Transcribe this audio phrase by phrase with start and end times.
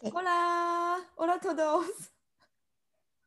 [0.00, 0.96] Hola!
[1.16, 2.12] Hola a todos!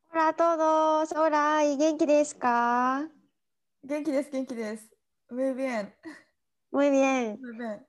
[0.10, 1.12] Hola todos!
[1.12, 1.60] Hola!
[1.76, 3.10] 元気ですか
[3.84, 4.90] 元気です、元気です。
[5.30, 5.94] Muy bien.
[6.72, 7.38] Muy bien.
[7.42, 7.86] Muy bien.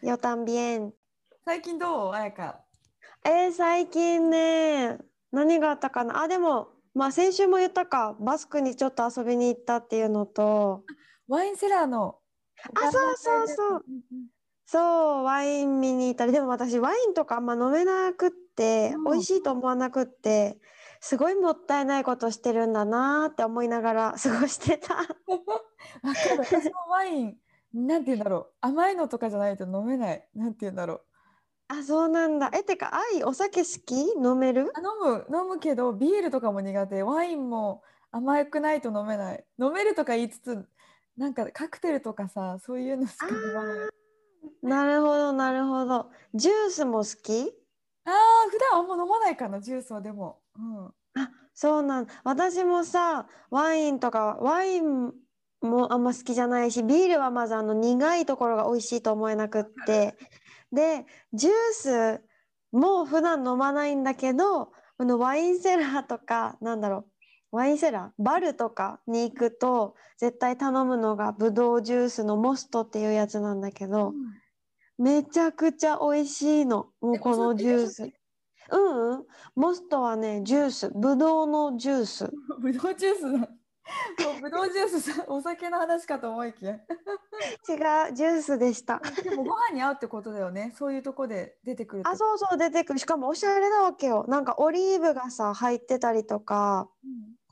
[0.00, 0.92] Yo también.
[1.44, 2.60] 最近どう彩香
[3.24, 4.96] えー、最近ね、
[5.32, 10.84] 何があったかなあ、でも、まあ先週も言ったか、バスクにちょっと遊びに行ったっていうのと、
[11.26, 12.20] ワインセラーの。
[12.74, 13.84] あ、そうそうそう。
[14.66, 20.58] そう、ワイン見に行ったり、でも私ワインとかあんま飲めなくって、うん美味しいと思わなくって、
[21.00, 24.94] すごいもったいないことしてるんだなーって思いながら 過ごしてた。
[24.96, 25.08] わか
[26.34, 26.44] る。
[26.44, 27.36] 私もワイン、
[27.74, 28.52] なんて言うんだろう。
[28.60, 30.28] 甘いのとかじゃないと飲めない。
[30.34, 31.02] なんて言うんだろう。
[31.68, 32.50] あ、そうなんだ。
[32.54, 33.94] え、てか、愛、お酒好き？
[34.22, 34.70] 飲める？
[34.74, 34.86] あ飲
[35.28, 37.02] む、飲むけど、ビールとかも苦手。
[37.02, 39.44] ワインも甘くないと飲めない。
[39.58, 40.68] 飲めるとか言いつつ、
[41.16, 44.03] なんかカクテルとかさ、そういうのしか飲まない。
[44.62, 46.10] なるほど、なるほど。
[46.34, 47.52] ジュースも好き？
[48.06, 50.40] ああ、普段あんま飲まないかな、ジュースはでも。
[50.58, 50.86] うん。
[50.86, 52.06] あ、そうなん。
[52.24, 55.12] 私もさ、ワインとか、ワイン
[55.62, 60.16] もあんま好きじゃないし、ビールはまずあの苦いところが美味しいと思えなくって。
[60.72, 62.22] で、ジュース
[62.72, 67.06] も普段飲まないんだけど、あのワインセラーとか、なんだろう、
[67.54, 74.12] ワインセラー、バルとかに行くと、絶対頼むのがブドウジュースのモストっていうやつなんだけど、
[74.98, 76.88] めちゃくちゃ美味しいの。
[77.00, 78.02] もうえこのジュース。
[78.72, 79.24] うんうん。
[79.54, 80.90] モストはね、ジュース。
[80.94, 82.32] ブドウのジュース。
[82.60, 83.38] ぶどうジュースだ。
[83.38, 83.44] も
[84.38, 86.74] うぶどうジュースさ、お酒の話かと思いきや。
[86.74, 89.00] 違う、ジュースでした。
[89.22, 90.72] でもご飯に合うってことだよね。
[90.76, 92.98] そういうとこで出てくるあ、そうそう、出てくる。
[92.98, 94.24] しかもおしゃれなわけよ。
[94.28, 96.88] なんかオリーブがさ、入ってたりとか、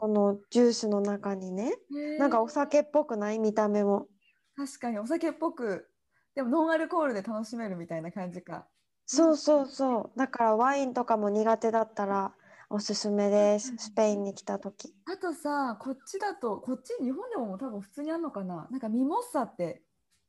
[0.02, 1.76] このジュースの中にね。
[1.88, 4.08] うんなんかお酒っぽくない見た目も。
[4.56, 5.86] 確かにお酒っぽく
[6.34, 8.66] でもノンアルコールで楽しめるみたいな感じか
[9.06, 10.18] そうそうそう。
[10.18, 12.34] だからワインとかも苦手だったら
[12.68, 13.74] おすすめです。
[13.76, 14.92] スペインに来た時。
[15.06, 18.66] あとさこっちだとこっち日本でも多分普通にあるのかな？
[18.72, 19.82] なんかミモッサって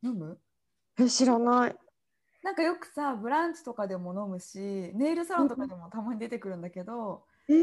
[0.03, 0.37] 飲む？
[0.99, 1.75] え、知らない。
[2.43, 7.55] なんかよくさブランチとかでも飲むしネイルサロンとかでもたまに出てくるんだけど、えー、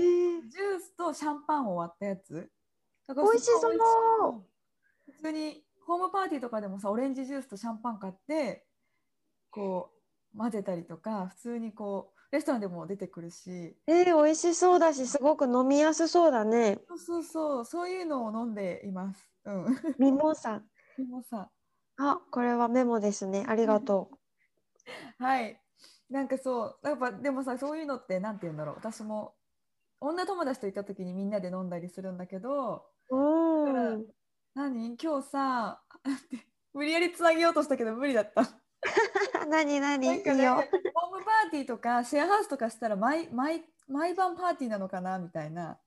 [0.49, 2.51] ジュースとシャンパンを割ったやつ？
[3.07, 4.45] だから美味しそう
[5.13, 8.65] 普通にホームパーティーとかでもさオレンジジュースとシャンパン買って
[9.51, 9.91] こ
[10.35, 16.79] う混ぜたりとか普通にこうレストランでも出てくるしえー、美味しそうだし、すごく飲みやすそうだね。
[16.87, 19.29] そうそうそう、そういうのを飲んでいます。
[19.45, 19.67] うん。
[19.99, 20.63] ミモさ
[20.97, 21.51] でもさ、
[21.97, 23.45] あ、これはメモですね。
[23.49, 24.13] ありがと
[25.19, 25.61] はい。
[26.09, 28.75] なんかそう、やっぱでもさ、そういうのってなんて言うんだろう。
[28.77, 29.35] 私も
[30.01, 33.17] 女友達と行った時にみんなで飲んだりするんだけど、う。
[33.17, 34.07] うん。
[34.55, 34.97] 何？
[34.97, 35.83] 今日さ、
[36.73, 38.49] 無理やりつなげようとしたけど無理だった。
[39.47, 40.07] 何何？
[40.09, 40.55] なんかね、いいよ。
[40.55, 45.79] ホームパーティーとかシェアハウスとかしたら毎毎毎晩パーティーなのかなみたいな。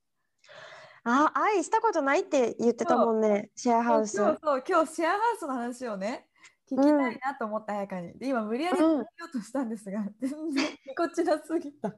[1.06, 3.52] あ、愛したことないって言ってたもんね。
[3.56, 4.16] シェアハウス。
[4.16, 6.30] そうそう今日シェアハウスの話をね
[6.70, 11.96] 聞きたいなと思った彩香にで今無理やりうん聞ようとしたんですが、全然こちらすぎた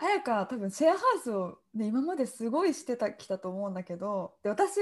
[0.00, 4.76] 彩香は多分シェアハウスを、ね、今まですごいしてたきたと思うんだけどで私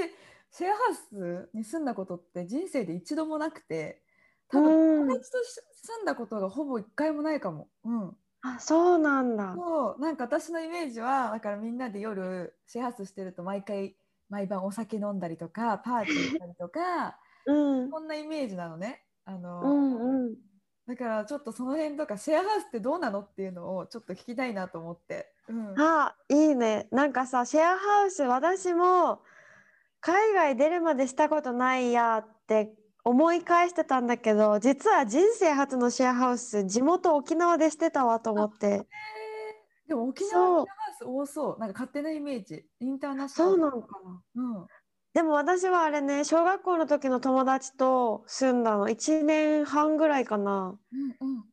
[0.51, 4.01] シェアハウスに住んだことって人生で一度もなくて
[4.49, 7.69] 多分うん友達とし住んだことがほぼ一回もないかも。
[7.85, 9.53] うんあ、そうなんだ。
[9.57, 13.97] そうなんか私のイメージはだからみんなで夜シェアハウスしてると毎回
[14.31, 17.91] 毎晩お酒飲んだりとかパーティーしたりとかうん。
[17.91, 19.98] こんなイメージなのねあの、う
[20.99, 26.89] からちょっとその辺とかシェアハウスってどうなのっていうのをちょっと聞きたいなと思って、うん、あ、いいね。
[26.91, 29.21] なんかさ、シェアハウス、私も
[30.01, 32.75] 海外出るまでしたことないやって
[33.05, 38.87] 思い返してたんだけど、実は人生初のシェアハウス、地元沖縄でしてたわと思って。
[39.87, 41.59] でも沖縄のシェアハウス多そう。
[41.59, 42.65] なんか勝手なイメージ。
[42.81, 43.83] インターナショナルそうなの。
[43.83, 44.23] かな。
[44.37, 44.67] うん、
[45.19, 50.79] でも私はあれね、小学校の時の友達と住んだの、1年半ぐらいかな。
[50.93, 51.45] うんうん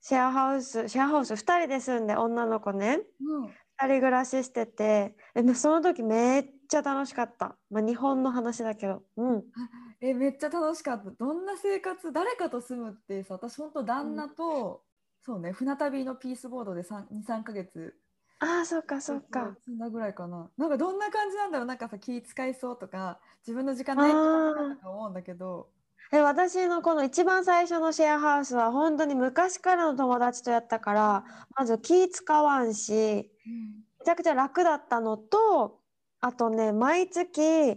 [0.00, 3.00] シェアハウス、シェアハウス2人で住んで、女の子ね。
[3.20, 3.50] うん2
[3.86, 7.56] 人暮らししてて、え、まその時めっちゃ楽しかった。
[7.70, 9.02] まあ、日本の話だけど。
[9.16, 9.44] うん。
[10.00, 14.84] えめっちゃ楽しかったどんな生活誰かと住むってさ私本当旦那と、
[15.22, 17.98] そうね船旅のピースボードで23か月
[18.40, 19.56] ああそっかそっか。
[19.64, 20.48] そんなぐらいかな。
[20.56, 21.66] なんかどんな感じなんだろう。
[21.66, 25.68] なんかさ気使いそうとか自分の時間ないとか思うんだけど。
[26.10, 31.24] え私のこの一番最初のシェアハウスは本当に昔からの友達とやったから
[31.54, 35.80] まず気使わんし、めちゃくちゃ楽だったのと
[36.20, 37.76] あとね毎月2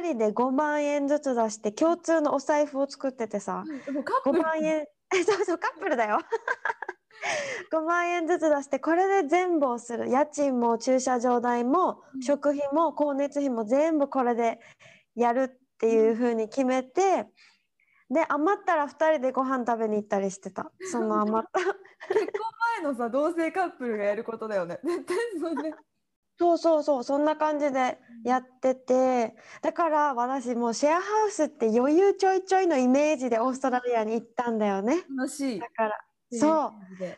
[0.00, 4.86] 人で5万円ずつ出して共通のお財布を作っててさ、うん、5万円。
[5.10, 6.20] そうそうカップルだよ
[7.72, 10.08] 5万円ずつ出してこれで全部をする。
[10.08, 14.60] 家賃も駐車場代も食費も光熱費も全部これで
[15.14, 17.26] やるっていうふうに決めて、
[18.10, 20.70] で余ったら2人でご飯食べに行ったりしてた。
[20.90, 21.60] その余った。
[22.08, 22.32] 結婚
[22.82, 24.78] 前のさ同性カップルがやることだよね。
[24.82, 25.74] 絶対それ
[26.40, 27.04] そうそうそう。
[27.04, 29.34] そんな感じでやってて。
[29.60, 35.04] だから私もうシェアハウスって余裕ちょいちょいのイメージでオーストラリアに行ったんだよね。
[35.16, 35.60] 楽しい。
[35.60, 36.72] だからそ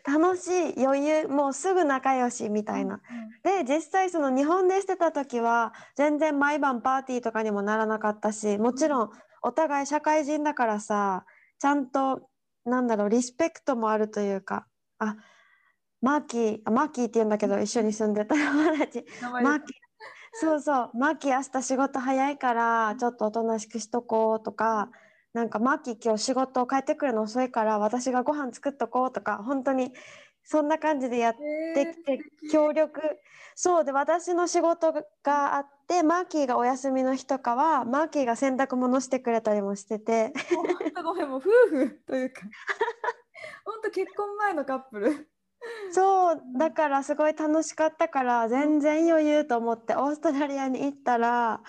[0.06, 0.10] う。
[0.10, 3.00] 楽しい余裕もうすぐ仲良しみたいな。
[3.42, 9.10] で実際その日本でしてた時は全然毎晩パーティーとかにもならなかったしもちろん
[9.42, 11.24] お互い社会人だからさ
[11.58, 12.28] ちゃんと
[12.64, 14.66] なんだろうリスペクトもあるというか
[14.98, 15.16] あ
[16.02, 19.04] マーキーあマーキーって言うんだけど一緒に住んでた 友達。
[19.42, 19.76] マーキー
[20.32, 20.90] そうそう。
[20.94, 24.90] マーキー明日仕事早いからちょっとおとなしくしとこうとか
[25.32, 29.92] なんかマーキー今日仕事帰ってくるの遅いから私がご飯作っとこうとか本当に
[30.42, 32.18] そんな感じでやってきて、
[32.50, 33.00] 協力。
[33.54, 34.92] そうで私の仕事
[35.22, 40.32] があってマーキーがお休みの日とかはマーキーが洗濯物してくれたりもしてて。
[41.04, 42.42] ごめんもう夫婦というか。
[43.64, 45.28] 本当結婚前のカップル。
[45.92, 51.62] そうだからすごい楽しかったから全然余裕と思ってオーストラリアに行ったら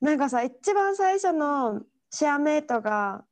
[0.00, 1.80] なんかさ一番最初の
[2.10, 3.24] シェアメイトが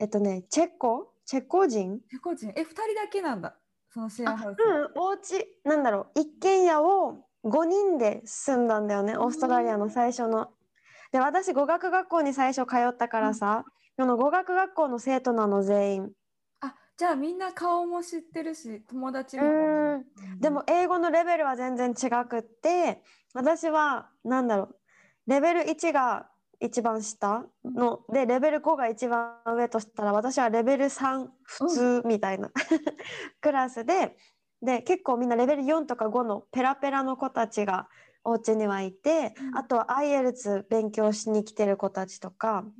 [0.00, 1.12] えっとねチェコ？
[1.24, 2.00] チェコ人？
[2.10, 2.50] チェコ人？
[2.56, 3.56] え2人だけなんだ。
[3.90, 4.58] そのシェアハウス。
[4.62, 10.50] うんお家なんだろう一軒家を5人で住んだんだよねオーストラリアの最初の。
[11.12, 13.64] で私語学学校に最初通ったからさ、
[13.98, 16.10] うん、の語学学校の生徒なの全員。
[16.60, 19.44] あじゃあみんな顔も知ってるし友達も。
[19.44, 19.48] う
[19.98, 20.40] ん。
[20.40, 23.02] でも英語のレベルは全然違くって
[23.34, 24.76] 私は何だろう
[25.26, 26.28] レベル1が
[26.62, 32.52] 一番下のでレベル5が一番上としたら私はレベル3普通みたいな、うん、
[33.40, 34.16] クラスで
[34.62, 37.88] で結構みんなレベル4とか5のペラペラの子たちが
[38.24, 42.72] お家にはいて、うん、あとは IELTS 勉強しに来てる子たちとか、うん、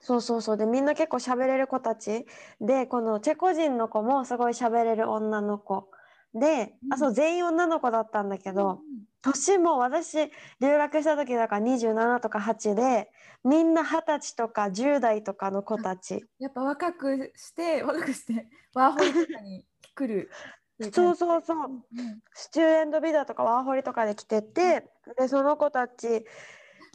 [0.00, 0.56] そうそうそう。
[0.56, 2.26] でみんな結構喋れる子たち。
[2.60, 5.90] でこのチェコ人の子もすごい喋れる女の子
[6.34, 8.80] で、あそう全員女の子だったんだけど、
[9.22, 10.16] 年も私
[10.60, 13.10] 留学した時だから27とか8で
[13.44, 16.24] みんな二十歳とか10代とかの子たち。
[16.38, 20.30] やっぱ若くして若くしてワーホリとかに来る
[20.92, 26.24] そうそうそう、うん、スチューエンドビザとかワーホリとかで来てて、うん、でその子たち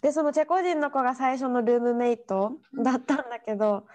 [0.02, 3.86] でそのチェコ人の子が最初のルームメイトだったんだけど、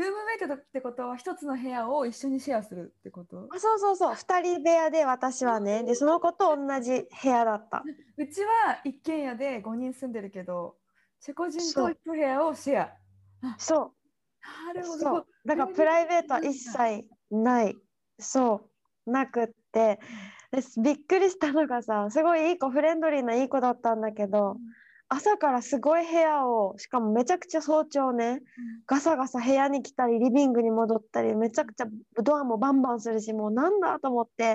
[0.00, 3.48] ルームメイトってことは一つの部屋を一緒にシェアするってこと？
[3.54, 4.14] あそうそうそう。
[4.14, 5.84] 2人部屋で私はね。
[5.84, 7.84] でその子と同じ部屋だった。
[8.16, 10.76] うちは一軒家で5人住んでるけど
[11.20, 12.90] チェコ人と一部屋をシェア。
[13.58, 13.92] そ
[14.72, 14.74] う。
[14.74, 15.26] なるほど。
[15.44, 17.76] だからプライベートは一切ない。
[18.18, 18.68] そ
[19.06, 19.10] う。
[19.10, 20.00] なくって。
[20.50, 24.58] でびっくりしたのがさすごいいい子フレンドリーないい子だったんだけど、うん
[25.12, 28.40] 朝からすごい部屋をしかもめちゃくちゃ早朝ね、うん、
[28.86, 31.86] ガサガサ部屋に来たりリビングに戻ったりめちゃくちゃ
[32.22, 34.54] ドアもバンバンするしもうなんだと思って、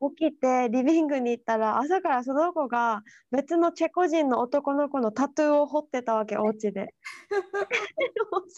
[0.00, 6.94] うん、起きてリビングに行ったら朝からその子が別のチェコ人の男の子のタトゥーを彫ってたわけお家で。
[7.28, 7.42] タ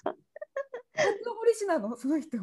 [0.05, 1.97] トゥー彫り師なの？
[1.97, 2.37] その人。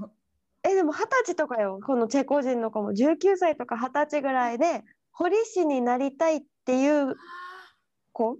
[0.64, 2.92] えでも二十歳とかよこのチェコ人の子も。
[2.92, 7.16] 19歳とか二十歳ぐらいで彫り師になりたいっていう
[8.12, 8.40] 子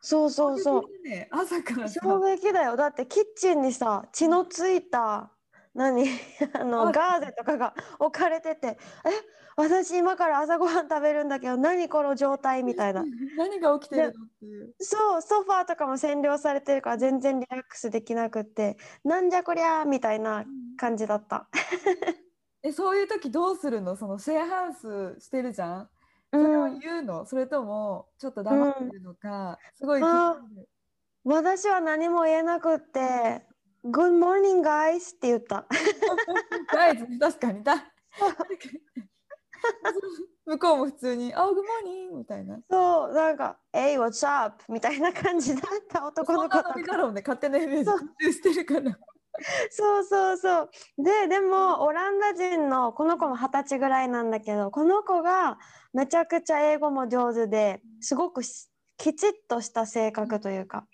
[0.00, 1.08] そうそうそう。
[1.08, 2.76] ね、朝から衝撃だよ。
[2.76, 5.30] だってキッチンにさ血のついた
[5.74, 6.04] 何？
[6.54, 9.10] あのガーゼとかが置かれてて「え？
[9.56, 13.04] 私今から朝ごはん食べるんだけど何この状態」みたいな。
[13.36, 14.74] 何が起きてるのっていう。
[14.80, 20.44] そうソファーとかも占領されてるから全然リラックスできなくって「なんじゃこりゃ」みたいな
[20.78, 21.48] 感じだった。
[22.62, 23.96] えそういう時どうするの？
[23.96, 25.90] そのシェアハウスしてるじゃん？
[26.32, 30.02] それを言うの、うん、それともちょっと黙ってるのか、うん、すごい
[31.24, 33.44] 私は何も言えなくって
[33.84, 35.66] 「Good morning guys」って言った。
[36.72, 37.92] ガイズ確かにだ。
[40.46, 42.58] 向こうも普通に「あ、グモーニング」みたいな。
[42.70, 47.84] そうなんか「Hey what's up?」みたいな感じだった男の子とかそんなノリだろうね勝手なイメー
[48.20, 48.98] ジしてるから。
[49.70, 50.70] そうそうそう。
[50.98, 55.58] ででもオランダ人のこの子も二十歳ぐらいなんだけどこの子が
[55.92, 60.86] めちゃくちゃ英語も上手ですごくしきちっとした性格というか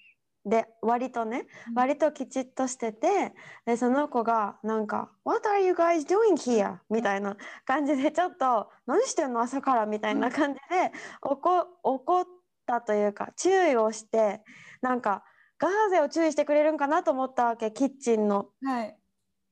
[0.44, 1.74] で割とねうん。
[1.74, 9.40] 割ときちっとしててでその子がなんか「What are you guys doing here?」みたいな感じでちょっと「何してんの?
[9.40, 12.24] 朝から」みたいな感じで怒怒っ
[12.66, 14.42] たというか注意をして
[14.82, 15.24] なんか
[15.58, 18.50] ガーゼを注意してくれるんかなと思ったわけキッチンの。
[18.62, 18.98] はい。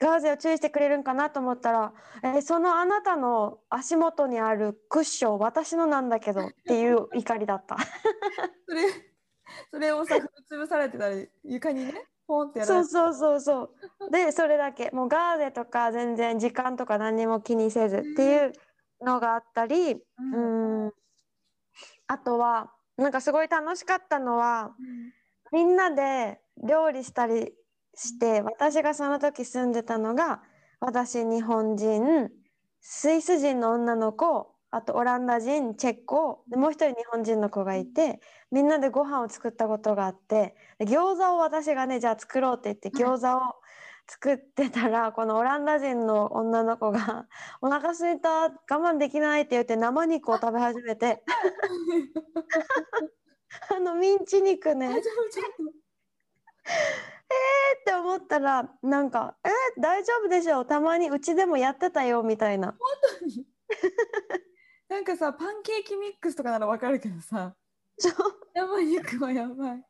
[0.00, 7.76] ガーゼを注意してくれるんかなと思ったら「えそのあなたの足元にあるクッション私のなんだけど」 っていう怒りだった。
[8.68, 8.82] それ
[9.70, 10.16] それをさ
[10.50, 13.74] 潰されてたり床にねポンってやられてそうそうそうそ
[14.08, 14.10] う。
[14.10, 18.52] でそれだけもうガーゼとか全然時間とか何にも気にせずっていう
[19.00, 20.92] のがあったりううんん
[22.06, 25.12] あとはなんかすごい楽しかったのはうん
[25.54, 27.52] みんなで料理したり
[27.94, 30.42] して私がその時住んでたのが
[30.80, 32.28] 私日本人
[32.80, 38.20] スイス人の女の子あとオランダ人チェコでもう一人日本人の子がいて
[38.50, 43.54] みんなでご飯を作ったことがあってで餃子を私がねじゃあ作ろうって言ってはい餃子を
[44.08, 47.26] 作ってたらこのオランダ人の女の子が
[47.62, 51.22] 「お腹すいた我慢できない」って言って生肉を食べ始めて
[53.70, 54.88] あのミンチ肉ね。
[54.88, 55.70] 大丈夫ちょっ
[57.80, 62.72] って思ったらなんか「え大丈夫でしょたまにうちでもやってたよ」みたいな。
[62.72, 63.46] と本当に。
[64.88, 67.54] なんかさパンケーキミックスとかならわかるけどさ。
[67.98, 68.14] そう。
[68.54, 69.84] 生肉はやばい。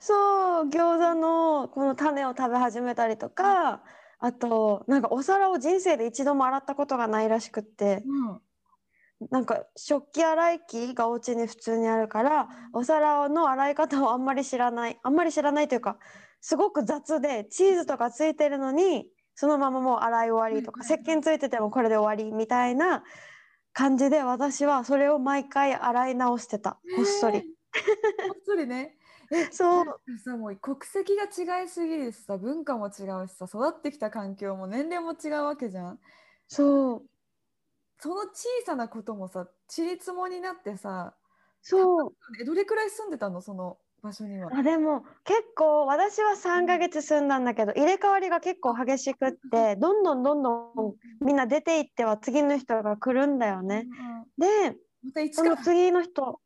[0.00, 3.82] そう餃子のこの種を食べ始めたりとか
[4.18, 8.02] あとなんかお皿を人生で一度も洗ったことがないらしくって。
[8.06, 8.42] うん
[9.30, 15.98] なんか食器洗い機がお家に普通にあるからお皿の洗い方をあんまり知らないあんまり知らないというか
[16.40, 23.02] すごく雑でチーズとかついてるのにそのままもう洗い終わりとか石鹸ついててもこれで終わりみたいな
[23.72, 27.38] 感じで私はそれを毎回洗い直してたこっそり。
[27.38, 27.40] え
[28.26, 28.96] ーこっそりね。
[29.30, 29.84] えそう
[30.24, 36.00] さもう国籍が違いすぎるしさ文化も違うしさ育ってきた環境も年齢も違うわけじゃん。
[36.46, 37.02] そう
[38.00, 41.14] その小さなこともさちりつもになってさ
[41.62, 42.12] そう。
[42.40, 43.40] えどれくらい住んでたの？
[43.40, 44.50] その場所には。
[44.54, 53.86] あでも結構私は3ヶ月住んだんだけど入れ替わりが結構激しくってどんどんどんどんみんな出ていっては次の人が来るんだよね。
[54.38, 56.40] でまた一その次の人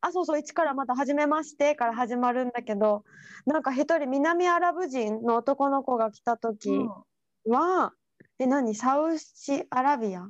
[0.00, 3.04] あそうそう一からまた始めましてから始まるんだけど
[3.44, 7.52] なんか一人南アラブ人の男の子が来た時うん。
[7.52, 7.92] は、
[8.38, 8.76] え何？
[8.76, 10.28] サウジアラビア？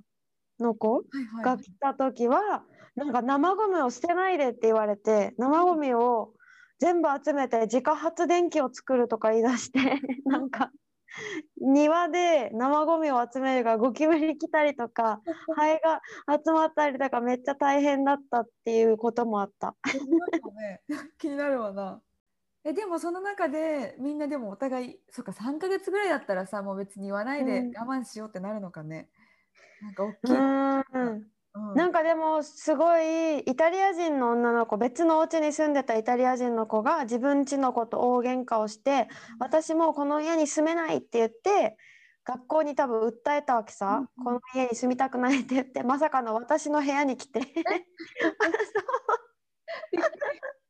[0.63, 2.65] の子はいはいが来た時は
[2.97, 6.33] なんか生ゴミを捨てないでって言われて生ゴミを
[6.79, 10.71] 全部集めて自家発電機を作るとか言い出して なんか
[11.61, 15.21] 庭で生ゴミを集めるがゴキブリ来たりとか
[15.57, 19.77] ハエが集まったりとかめっちゃ大変だったっていうこともあった。
[21.19, 22.01] 気になるわ な。
[22.65, 29.09] えでもその中でみんなでもお互いそっか3ヶ月ぐらいだったらさもう別に言わないでうん我慢しようってなるのかね。
[29.83, 30.35] なんか大うきい。
[30.35, 30.39] う
[30.99, 31.33] ん。
[31.75, 39.09] なんかでもすごいイタリア人の女の子別のお家に住んでたイタリア人の子が自分家の子と大喧嘩をして
[39.39, 41.77] 私もうこの家に住めないって言って
[42.25, 44.25] 学校に多分訴えたわけさ、うんうん。
[44.25, 47.41] この家に住みたくないって言ってまさかの私の部屋に来て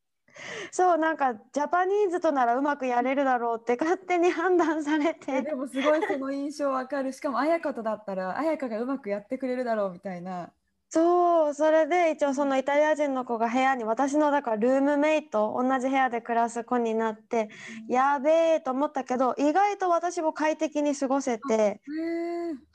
[0.71, 7.13] そうなんかジャパニーズとならうまくやれるだろうって勝手に判断されえてでもすごいその印象わかる。
[7.13, 10.51] しかも綾香とだったら綾香がうまくやってくれるだろうみたいな。
[10.89, 17.49] そうそれで一応そのイタリア人の子が部屋に私のだからルームメイト同じ部屋で暮らす子になって
[17.89, 21.81] やべえと思ったけど意外と私も快適に過ごせて。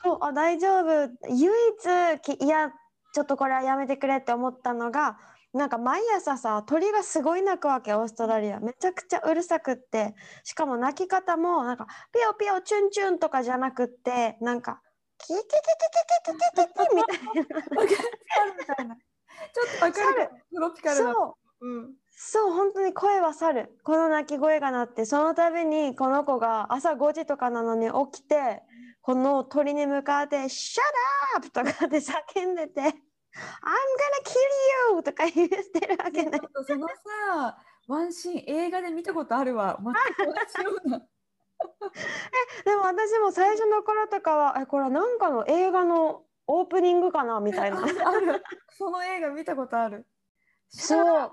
[0.03, 1.09] そうあ大丈夫。
[1.29, 2.71] 唯一きいや
[3.13, 5.17] ちょっとこれはやめてくれって思ったのが
[5.53, 10.13] なんか毎朝さ鳥がすごい鳴くわけオーストラリアめちゃくちゃうるさくって
[10.43, 14.81] しかも鳴き方もなんかピヨピヨチュンチュンとかじゃなくってなんか
[15.19, 15.89] キキキキキ
[16.23, 17.81] キキキキキみたいな。
[17.81, 17.93] わか
[18.45, 18.95] るみたいな。
[18.95, 19.01] ちょ
[19.63, 20.29] っとわかる。
[20.53, 21.13] トロピカルな。
[21.13, 21.93] そううん。
[22.09, 28.61] そう本当に声は猿この鳴き声が鳴ってその度にこの子が朝5時とかなのに起きて
[29.01, 30.81] この鳥に向かって「Shut
[31.37, 32.93] up!」とかで叫んでて
[33.35, 36.47] 「I'm gonna kill you!」とか言ってるわけねちょ。
[36.47, 37.57] っとそのさ
[37.87, 39.79] ワンシーン映画で見たことあるわ。
[39.81, 40.99] 全く同じような。
[42.65, 47.81] でも私も最初の頃とかはえこれはなんかの映画のオープニングかなみたいな。
[48.77, 50.05] その映画見たことある。
[50.69, 51.31] そう。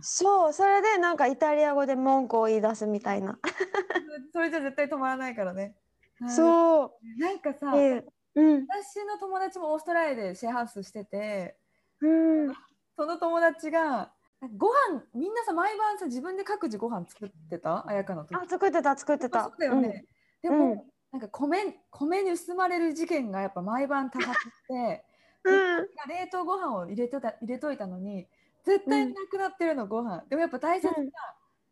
[0.00, 0.52] そう。
[0.52, 3.38] それでなんかイタリア語で文句を言い出すみたいな。
[4.32, 5.76] それじゃ絶対止まらないからね。
[6.24, 7.20] うそう。
[7.20, 8.66] なんかさでうん。
[8.68, 11.56] 私の友達もオーストラリアでシェアハウスしてて
[12.00, 12.06] う
[12.50, 12.54] ん。
[12.96, 14.12] その友達が
[14.56, 17.86] ご飯みんなさ毎晩さ自分で各自ご飯作ってた？
[17.88, 18.34] 綾香の時。
[18.36, 19.44] あ作ってた作ってた。
[19.44, 20.04] そうだよね、
[20.42, 20.58] でうん。
[20.58, 25.04] も、なんか米米盗まれる事件がやっぱ毎晩多発して
[25.44, 28.26] うん、うん冷凍ご飯を入れとた入れといたのに
[28.64, 30.24] 絶対なくなってるの、ご飯。
[30.28, 31.10] でもやっぱ大切な、うん。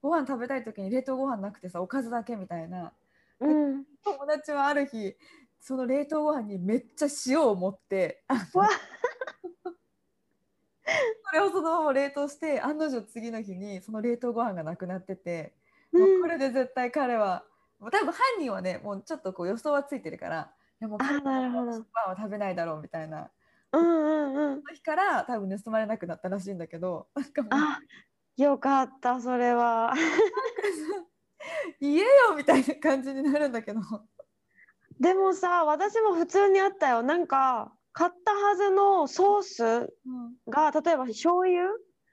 [0.02, 2.92] ご飯食べたい時に冷凍ご飯なくてさおかずだけみたいな。
[3.40, 3.84] うん。
[4.04, 5.16] 友達はある日
[5.60, 8.60] その冷凍ご飯にめっちゃ塩を持ってそ
[11.32, 15.54] れをそのまま冷凍して案の定次の日にその冷凍ご飯がなくなってて、
[15.92, 16.00] うん。
[16.00, 17.44] もうこれで絶対彼は
[17.80, 20.50] 多分犯人はねもうちょっとこう予想はついてるから
[20.80, 21.70] いやも彼なるほど。
[21.70, 21.76] は
[22.08, 23.30] は食べないだろうみたいな。
[23.72, 24.56] うんうんうん。
[24.56, 27.78] その日から多分盗まれなくなったらしいんだけどなんかもうあ
[28.36, 29.94] よかったそれは。
[31.80, 33.80] 言えよみたいな感じになるんだけど。
[35.00, 37.02] でもさ私も普通にあったよ。
[37.02, 39.88] なんか買ったはずのソースうん。
[40.48, 41.70] が例えば醤油？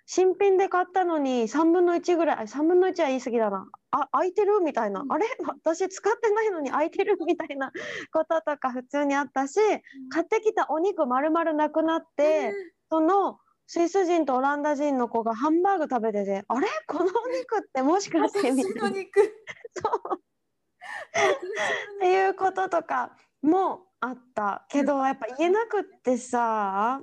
[0.10, 3.68] 新品で買ったのに3分の1ぐらいあ3分の1は言い過ぎだな。
[3.92, 4.62] あ空いてる？
[4.62, 5.12] みたいな、うん。
[5.12, 5.26] あれ？
[5.46, 7.18] 私使ってないのに空いてる？
[7.28, 7.74] みたいな
[8.14, 9.60] こととか普通にあったし
[10.10, 12.54] 買ってきたお肉丸々なくなって、
[12.90, 16.68] そのスイス人とオランダ人の子がハンバーグ食べててあれ？
[16.88, 18.52] このお肉ってもしかして？
[18.52, 18.88] みたいな。
[18.88, 20.22] そう
[21.98, 23.12] っていうこととか
[23.42, 27.02] もあったけどやっぱ言えなくってさ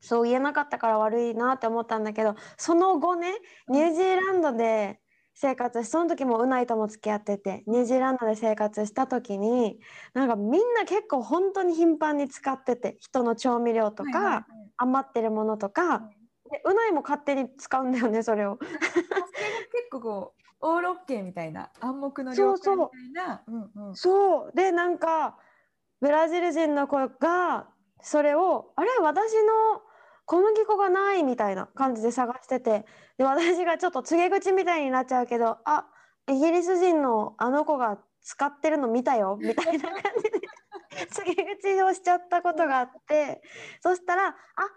[0.00, 3.32] そう言えなかったから悪いなって思ったんだけどその後ね
[3.68, 5.00] ニュージーランドで
[5.34, 9.78] 生活しその時もうないとも付き合っててニュージーランドで生活した時に
[10.14, 14.44] なんかみんな結構本当に頻繁に使ってて人の調味料とか、はいはいはい。
[14.78, 16.10] 余ってるものとか、
[16.50, 18.58] でうないも勝手に使うんだよねそれを。
[19.72, 23.42] 結構こうオールオッケーみたいな暗黙の了解みたいな。
[23.46, 23.96] うんうん。
[23.96, 24.52] そう。
[24.54, 25.38] でなんか
[26.00, 27.68] ブラジル人の子が
[28.00, 29.82] それを「あれ私の
[30.26, 32.84] 小麦粉がない」みたいな感じで探してて
[33.18, 35.88] で私がちょっと告げ口みたいになっちゃうけど「あ
[36.28, 40.35] イギリス人のあの子が使ってるの見たよ」みたいな感じで
[41.12, 43.42] 告げ口をしちゃったことがあって
[43.80, 44.34] そしたら「あ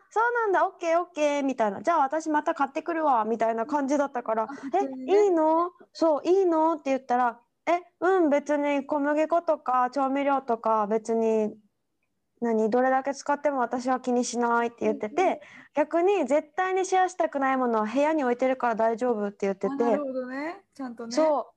[0.09, 4.47] そうなんだオッケーオッケー」みたいな「じゃあ私また買ってくるわ」みたいな感じだったからあ
[5.09, 5.71] 「えいいの？
[5.93, 11.55] そういいの?」って言ったら「えうん別に小麦粉とか調味料とか別に
[12.41, 15.41] 何どれだけ使っても私は気にしない」って言ってて
[15.73, 20.63] 逆に絶対にシェアしたくないものは部屋に置いてるから大丈夫って言っててあなるほどね。
[20.73, 21.11] ちゃんとね。
[21.11, 21.53] そ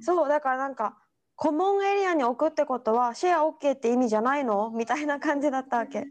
[0.00, 0.02] う。
[0.02, 0.98] そうだからなんか
[1.36, 4.70] コモンエリアに置くってことはシェア OK って意味じゃないの？
[4.70, 6.06] みたいな感じだったわけ。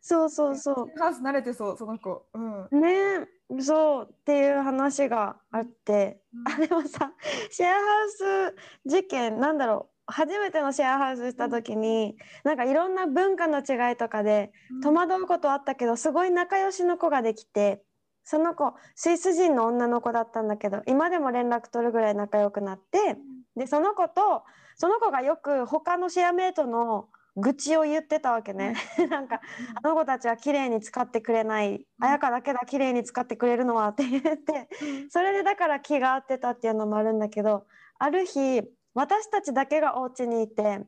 [0.00, 1.76] そうそうそハウス慣れてそう？
[1.76, 2.26] その子。
[2.34, 2.64] うん。
[2.64, 2.68] う。
[2.72, 3.26] ね。
[3.50, 6.64] えそうっていう話があって、うん。
[6.64, 7.12] あでもさ
[7.50, 9.92] シェアハウス事件なんだろう。
[10.06, 17.82] 初めてのシェアハウスした時になんかいろんな文化の違いとかで戸惑うことあったけどすごい仲良しの子ができて
[18.24, 23.16] その子スイス人の女の子だったんだけど今でも連絡取るぐらい仲良くなって
[23.56, 24.44] でその子と
[24.76, 28.74] その子がよく他のシェアメイトの愚痴を言ってたわけね。
[29.08, 29.40] なんか
[29.82, 32.04] あの子たちは綺麗に使ってくれない、うん。
[32.04, 34.68] 綾香だけだ綺麗に使ってくれるのはって言って
[35.08, 37.66] それでだから気が合ってたっていうのもあるんだけど
[37.98, 38.62] ある日
[38.94, 40.80] 私たちだけがお家にいて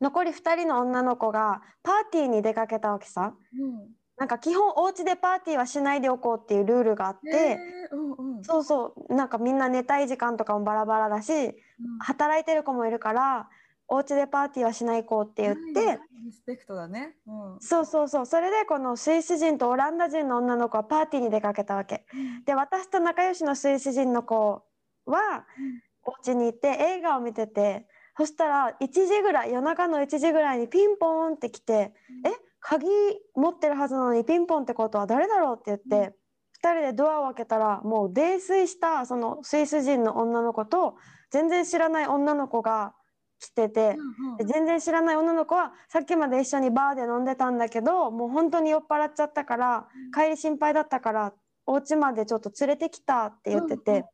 [0.00, 3.34] 残り2人の女の子がパーティーに出かけたわけさ。
[3.58, 7.58] うんなんか基本お家でパーティーはしないでおこうっていうルールがあって、
[7.92, 8.44] うんうん。
[8.44, 9.14] そうそう。
[9.14, 11.54] なんかみんな寝たい時間とかもバラバラだしうん。
[12.00, 13.48] 働いてる子もいるから
[13.88, 17.14] お家でパーティーはしない子って言って、はいリスペクトだね。
[17.26, 17.60] うん。
[17.60, 18.26] そうそうそう。
[18.26, 22.04] それでこのスイス人とオランダ人の女の子はパーティーに出かけたわけ。
[22.46, 24.64] で私と仲良しのスイス人の子
[25.04, 25.46] は
[26.04, 32.30] お家に行って映画を見ててそしたら1時ぐらい夜中の1時ぐらいにピンポーンって来て「え？
[32.68, 32.86] 鍵
[33.36, 36.16] 持ってるはずなのにピンポンってことは誰だろう?」って言って、
[36.62, 40.96] 2人でドアを開けたらもう泥酔したそのスイス人の女の子と
[41.30, 42.94] 全然知らない女の子が
[43.38, 43.96] 来てて。
[44.38, 51.32] で全然知らない女の子はさっきまで一緒にバーで飲んでたんだけどもう本当に酔っ払っちゃったから帰り心配だったから
[51.66, 54.04] お家までちょっと連れてきたって言ってて、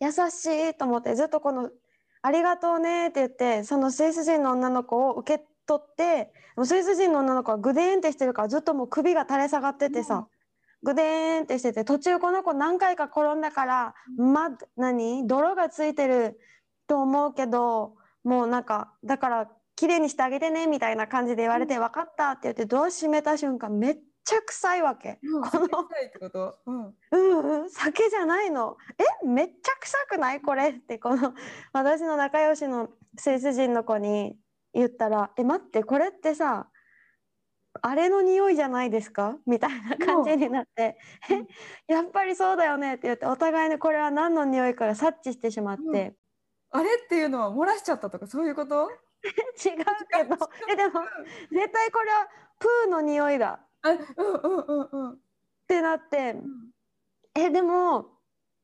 [0.00, 1.70] 優しいと思ってずっとこの
[2.22, 10.26] 「ありがとうね」って言ってそのスイス人の女の子を受け取ってもうスイス人の女の子はグデーンってしてるからずっともう首が垂れ下がっててさ、
[10.82, 15.28] グデーンってしてて途中この子何回か転んだから、ま何？
[15.28, 16.40] 泥がついてる
[16.88, 25.20] と思うけどもうなんかだから綺麗にしてあげてねみたいな感じで言われて、分かったって言ってドア閉めた瞬間めっちゃ臭いわけ。
[25.22, 25.68] うん、この
[26.66, 28.76] うんうん、酒じゃないの。
[28.98, 30.40] え、めっちゃ臭くない？
[30.40, 30.70] これ？
[30.70, 31.32] って、この
[31.72, 34.36] 私の仲良しのスイス人の子に
[34.74, 36.70] 言ったら、え、待って、これってさ、
[37.82, 39.38] あれの匂いじゃないですか？
[39.46, 40.98] みたいな感じになって、
[41.30, 41.48] うん
[41.88, 46.16] え、やっぱりそうだよねって言って、お互いにこれは何の匂いか察知してしまって、
[46.70, 48.90] あれっていうのは漏らしちゃったとかそういうこと？
[49.64, 50.36] 違うけど、
[50.72, 51.00] え、でも、
[51.50, 52.28] 絶対これは
[52.58, 53.66] プーの匂いだ。
[53.82, 55.20] あうんうんうんうん。
[55.64, 56.70] ってなって、うん。
[57.34, 58.19] えでも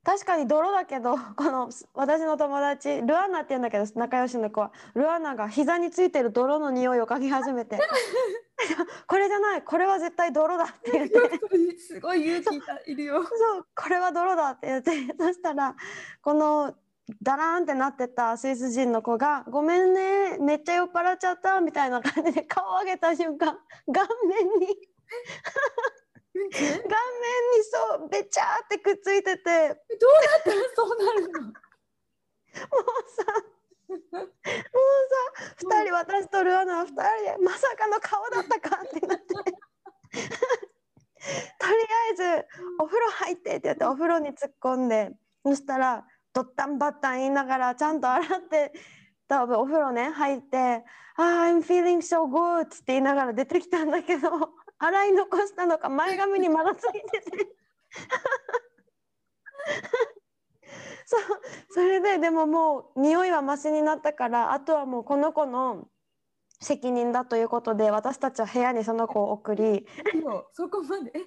[0.06, 7.80] 確かに泥だけど この私の友達ルアンナって言うんだけど仲良しの子はルアンナが膝についてる泥の匂いを嗅ぎ始めて
[9.08, 13.24] これじゃないこれは絶対泥だって言ってすごい勇気がいるよ。
[13.26, 15.74] そうこれは泥だって言ってそしたら
[16.22, 16.76] この
[17.20, 23.58] ダラーンってなってたスイス人の子が「ごめんねめっちゃ酔っ払っちゃった」みたいな感じで顔を上げた瞬間
[23.92, 24.88] 顔面に
[26.36, 26.76] 顔面に
[27.64, 29.42] そうべちゃーってくっついてて。
[29.42, 29.74] どうやっ
[30.44, 31.42] たらそうなるの。
[31.42, 31.52] もう
[33.10, 33.24] さ、
[33.88, 34.16] もうさ、
[35.58, 36.94] 二人、私とルアナは二人
[37.38, 39.34] で、まさかの顔だったかってなって。
[39.34, 39.52] とり
[41.30, 42.46] あえず、
[42.78, 45.12] お風呂入ってって言って、お風呂に突っ込んで、
[45.44, 48.72] そしたら、ドッタンバッタン言いながら、ちゃんと洗って、
[49.28, 50.84] 多分お風呂ね、入って、
[51.16, 54.28] あー、I'm feeling so good って言いながら出てきたんだけど、
[54.78, 57.56] 洗い残したのか、前髪にまだついてて。
[61.06, 61.20] そう
[61.70, 65.88] それででももう匂いはマシになったからあとはもうこの子の
[66.60, 69.86] 責任だということで私たちは部屋にその子を送り。
[70.52, 71.12] そこまで。
[71.14, 71.20] え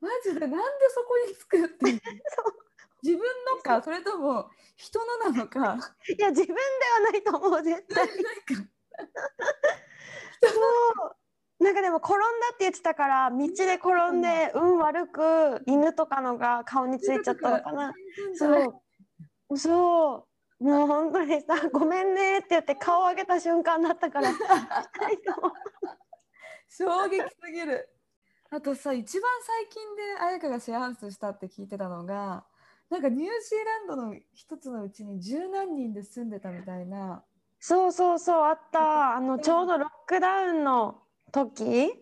[0.00, 0.56] マジでなんで
[0.90, 1.84] そこに作って
[3.02, 5.78] 自分のかそれとも人のなのか？
[6.08, 6.58] いや自分では
[7.12, 8.06] ないと思う絶対
[10.42, 10.48] そ
[11.06, 11.16] う
[11.58, 17.92] なんかでも転んだって言ってたから道で転んで運悪く犬とかのが顔についちゃったのかな。
[18.34, 18.82] そ
[19.50, 19.58] う。
[19.58, 20.28] そ
[20.60, 20.64] う。
[20.64, 24.32] もう本当にさ「ごめんね」って言って顔上げた瞬間だったから
[26.68, 27.88] 衝撃すぎる。
[28.48, 32.46] あとさ一番最近で彩香がシェアハウスしたって聞いてたのが
[32.88, 37.24] なんかニュージーランドの一つのうちに十何人で住んでたみたいな。
[37.58, 39.16] そうそうそうあった。
[39.16, 41.05] あのちょうどロックダウンの
[41.44, 41.92] 時？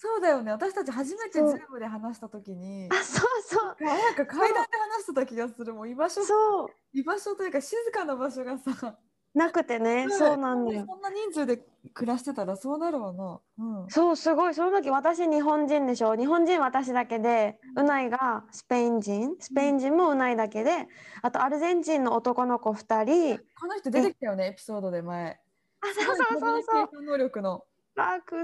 [0.00, 8.96] そうだよね私たち初めて Zoom で話した時にあそうそう彩香階段で話してた気がするもう居場所そう居場所というか静かな場所がさ
[9.34, 10.86] なくてね、そうなんだよ。
[10.88, 11.58] そんな人数で
[11.92, 13.40] 暮らしてたらそうなるわな。
[13.58, 13.90] うん。
[13.90, 14.54] そう、すごい。
[14.54, 16.16] その時私日本人でしょ？
[16.16, 20.88] 日本人私だけで、うないがスペイン人、スペイン人もうないだけで、
[21.22, 23.38] あとアルゼンチンの男の子2人。
[23.60, 25.38] この人出てきたよね、エピソードで前。
[25.82, 27.02] あ、そうそうそうそう。
[27.02, 27.64] 能力の。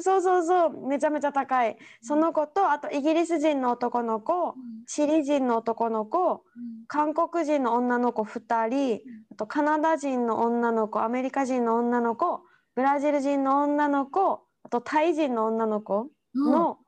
[0.00, 0.86] そうそうそう。
[0.86, 1.76] めちゃめちゃ高い。
[2.02, 4.54] その子と、あとイギリス人の男の子、
[4.86, 6.44] チリ人の男の子、
[6.88, 9.00] 韓国人の女の子2人、
[9.32, 12.42] あとカナダ人の女の子、アメリカ人の女の子、
[12.74, 16.78] ブラジル人の女の子、あとタイ人の女の子うんの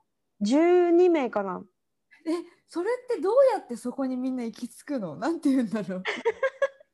[0.42, 1.62] 12名かな。
[2.26, 2.30] え、
[2.66, 5.16] それってどうやってそこにみんな行き着くの？
[5.16, 6.02] なんて言うんだろう。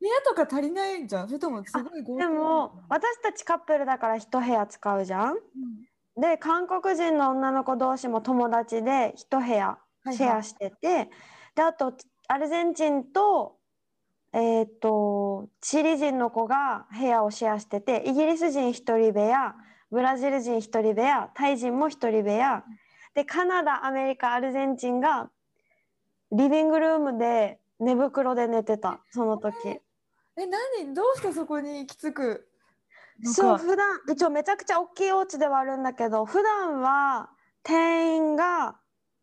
[0.03, 1.29] 部屋とか足りないんじゃん。
[1.29, 5.35] それともすごい豪でも私たちカップルだから1部屋使うじゃん。
[5.35, 6.21] うん。
[6.21, 11.09] で韓国人の女の子同士も友達で1部屋はいシェアしてて、
[11.55, 11.95] であと
[12.27, 13.59] アルゼンチンと
[14.33, 19.55] えっ、とチリ人の子が部屋をシェアしててイギリス人1人部屋
[19.93, 22.65] ブラジル人1人部屋タイ人も1人部屋。
[23.15, 25.31] でカナダアメリカアルゼンチンが
[26.33, 29.79] リビングルームで寝袋で寝てたその時。
[30.37, 30.95] え、何？
[30.95, 32.49] どうしてそこに行き着く？
[33.25, 37.29] そう普段一応めちゃくちゃ大きいお家ではあるんだけど普段は
[37.62, 38.79] 店員が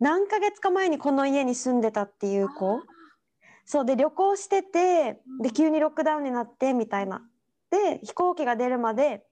[0.00, 2.82] 何ヶ月か前にこの家に住んでたっていう子。
[3.64, 5.42] そうで旅行しててうん。
[5.42, 7.22] で急にロックダウンになってみたいな。
[7.70, 9.26] で飛行機が出るまで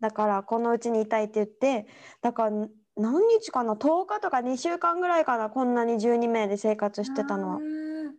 [0.00, 1.86] だからこのうちにいたいって言って
[2.22, 2.50] だから
[2.96, 5.50] 何日かな？10日とか2週間ぐらいかな？
[5.50, 7.58] こんなに12名で生活してたのは。
[7.58, 8.12] どんな感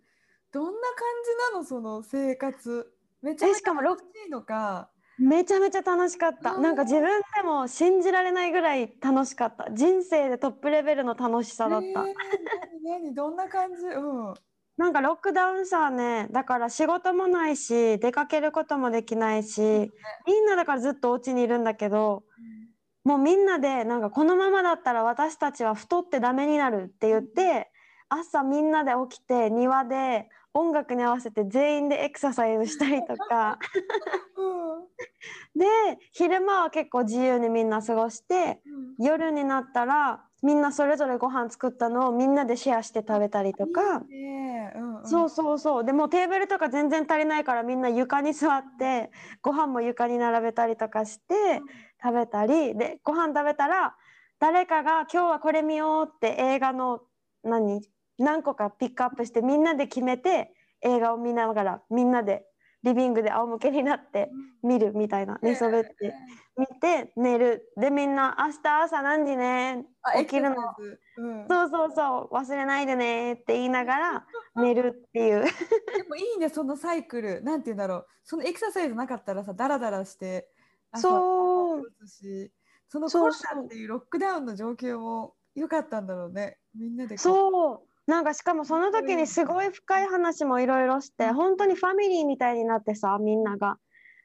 [1.52, 1.66] じなの？
[1.66, 2.92] その生活。
[3.22, 6.54] めちゃめちゃえしかもロッ楽しいのかめちゃめちゃ楽しかった。
[6.54, 7.04] うんなんか自分
[7.36, 9.72] でも信じられないぐらい楽しかった。
[9.72, 11.88] 人生でトップレベルの楽しさだった。
[12.08, 13.14] えー。
[13.14, 13.86] どんな感じ？
[13.86, 14.34] うん。
[14.78, 19.62] なんかロックダウンさねだから仕事もないし出かけることもできないし
[20.26, 22.24] みんなだからずっとお家にいるんだけど
[23.04, 27.70] もうみんなでなんかこのままだったら私たちは太ってダメになるって言って
[28.08, 33.60] 朝みんなで起きて庭で音楽に合わせて全員でエクササイズしたりとか。
[35.56, 35.66] で
[36.12, 38.62] 昼間は結構自由にみんな過ごして
[39.00, 44.04] 夜になったらみんなそれぞれご飯作ったのをみんなでシェアして食べたりとか。
[44.10, 44.74] いいね。
[44.76, 45.06] うんうん。
[45.06, 45.84] そうそうそう。
[45.86, 51.62] でもテーブルとか全然足りないからみんな床に座ってご飯も床に並べたりとかして
[52.02, 52.78] 食べたり。
[52.78, 53.96] でご飯食べたら
[54.40, 57.02] 誰かが今日はこれ見ようって映画の
[57.44, 57.82] 何？
[58.20, 62.46] 何個かピックアップしてみんなで決めて映画を見ながらみんなで
[62.84, 64.30] リビングで仰向けになって
[64.64, 65.38] 見るみたいな。
[65.42, 66.14] 寝そべって
[66.58, 67.74] 見て寝る。
[67.76, 69.86] でみんな明日朝何時ね？
[70.02, 70.56] あ起きるの。
[71.18, 71.48] うん。
[71.50, 72.34] そうそうそう。
[72.34, 75.44] 忘れないでねって言いながら寝るっていう。
[75.98, 77.44] でもいいねそのサイクル。
[77.44, 78.08] なんて言うんだろう。
[78.24, 80.50] そのエクササイズなかったらさダラダラして
[80.92, 81.84] 朝そう。
[82.88, 86.60] そのコロナっていうロックダウンの状況も良かったんだろうね。
[86.74, 93.78] みんなでそうなんかしかもその時にすごい深い話もいろいろして本当にファミリーみたいになってさみんなが。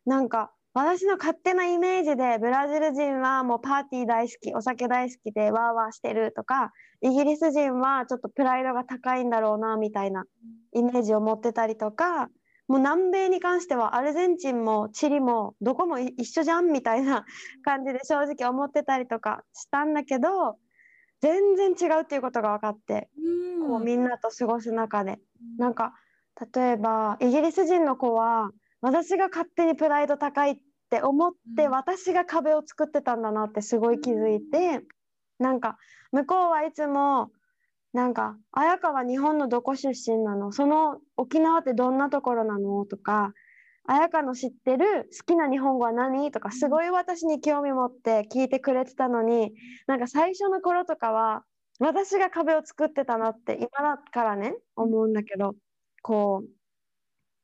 [0.07, 10.25] なんか私の勝手なイメージでブラジル人はもうパーティー大好きお酒大好きでワーワーしてるとかイギリス人はちょっとプライドが高いんだろうなみたいな
[10.73, 12.29] イメージを持ってたりとか
[12.69, 17.25] もう南米に関してはアルゼンチンもチリもどこもい一緒じゃんみたいな
[17.65, 20.57] 感じで正直思ってたりとかしたんだけど
[21.25, 23.69] 全然違うっていうことが分かってうん。
[23.69, 25.19] こうみんなと過ごす中で。
[25.59, 25.95] なんか
[26.55, 30.57] 例えばイギリス人の子は私が勝手にプライド高いっ
[30.91, 31.71] て思ってうん。
[31.71, 34.83] 私が壁を作ってたんだなってすごい気づいて
[35.39, 35.79] なんか
[36.13, 37.31] 向こうはいつも
[37.93, 40.53] なんか「綾香は日本のどこ出身なの？
[40.53, 43.33] その沖縄ってどんなところなの?」とか
[43.87, 49.55] 「綾香の知ってる好きな日本語は何?」とかすごい私に興味持って聞いてくれてたのに
[49.87, 51.45] なんか最初の頃とかは
[51.81, 55.55] 私が壁を作ってたなって今だからね思うんだけど
[56.03, 56.45] こ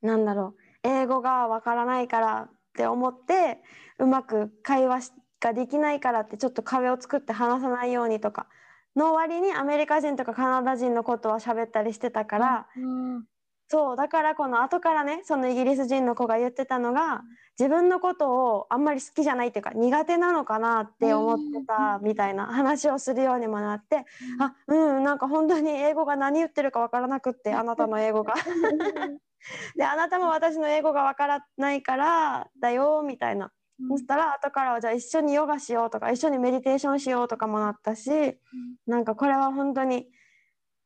[0.02, 3.62] うなんだろう英語がわからないからって思って
[3.98, 8.46] うまく会話しができないからってちょっと壁を作って話さないようにとか
[8.94, 13.24] の割にアメリカ人とかカナダ人のことは喋ったりしてたから、うん
[13.72, 17.22] そうだからこの後からねそのイギリス人の子が言ってたのが
[17.56, 24.06] 自分のことをあんまり好きじゃないっていうか苦手なのかなって思ってたみたいな話をするようにもなって
[24.40, 28.34] あうんなんか本当に英語が何言ってるかわからなくってあなたの英語が。
[29.76, 33.52] であなたも私の英語がわからないからだよみたいな。
[33.88, 38.10] そしたら後からはじゃあ一緒にヨガしようとか一緒にメディテーションしようとかもなったし
[38.86, 40.08] なんかこれは本当に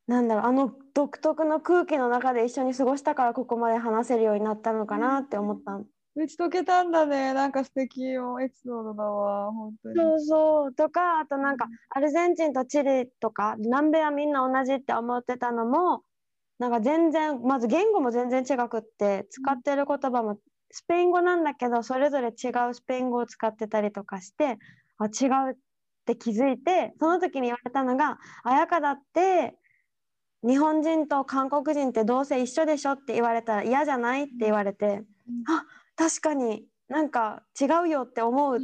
[0.06, 5.72] なんだろうあの独特の空気の中で一緒に過ごしたからここまで話せるようになったのかなって思った。
[5.72, 5.84] の。
[6.16, 7.32] 打ち解けたんだね。
[7.32, 8.40] なんか素敵よ。
[8.40, 9.50] エピソードだわ。
[9.52, 9.94] 本当に。
[9.96, 10.74] そうそう。
[10.74, 16.02] とかあとなんかアルゼンチンとチリとか南米はみんな同じって思ってたのも
[16.58, 20.38] なんか全然まず言語も全然違くって使ってる言葉も
[20.70, 24.58] スペイン語なんだけどそれぞれ違うスペイン語を使ってたりとかして
[24.98, 25.54] あ違うっ
[26.06, 29.56] て気づいてその時に言われたのが「綾香だって
[30.46, 35.04] 日本人と韓国人ってどうせ一緒でしょ?」って言われたら嫌じゃないって言われて
[35.48, 35.64] あ
[35.96, 38.60] 確かになんか違うよって思うっ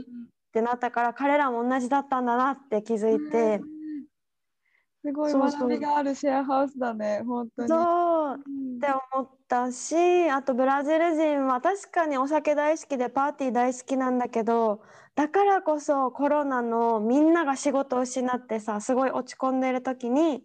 [0.53, 3.61] てなったから彼らも同じだったんだなって気づいて、
[5.03, 7.69] すごい学びがあるシェアハウスだね本当に。
[7.69, 8.37] そう。
[8.37, 8.81] っうん。
[8.81, 14.83] て思ったしあとブラジル人は確かにお酒大好きでパーティー大好きなんだけど
[15.15, 20.43] だからこそコロナのみんなが仕事を失ってさすごい落ち込んでる時に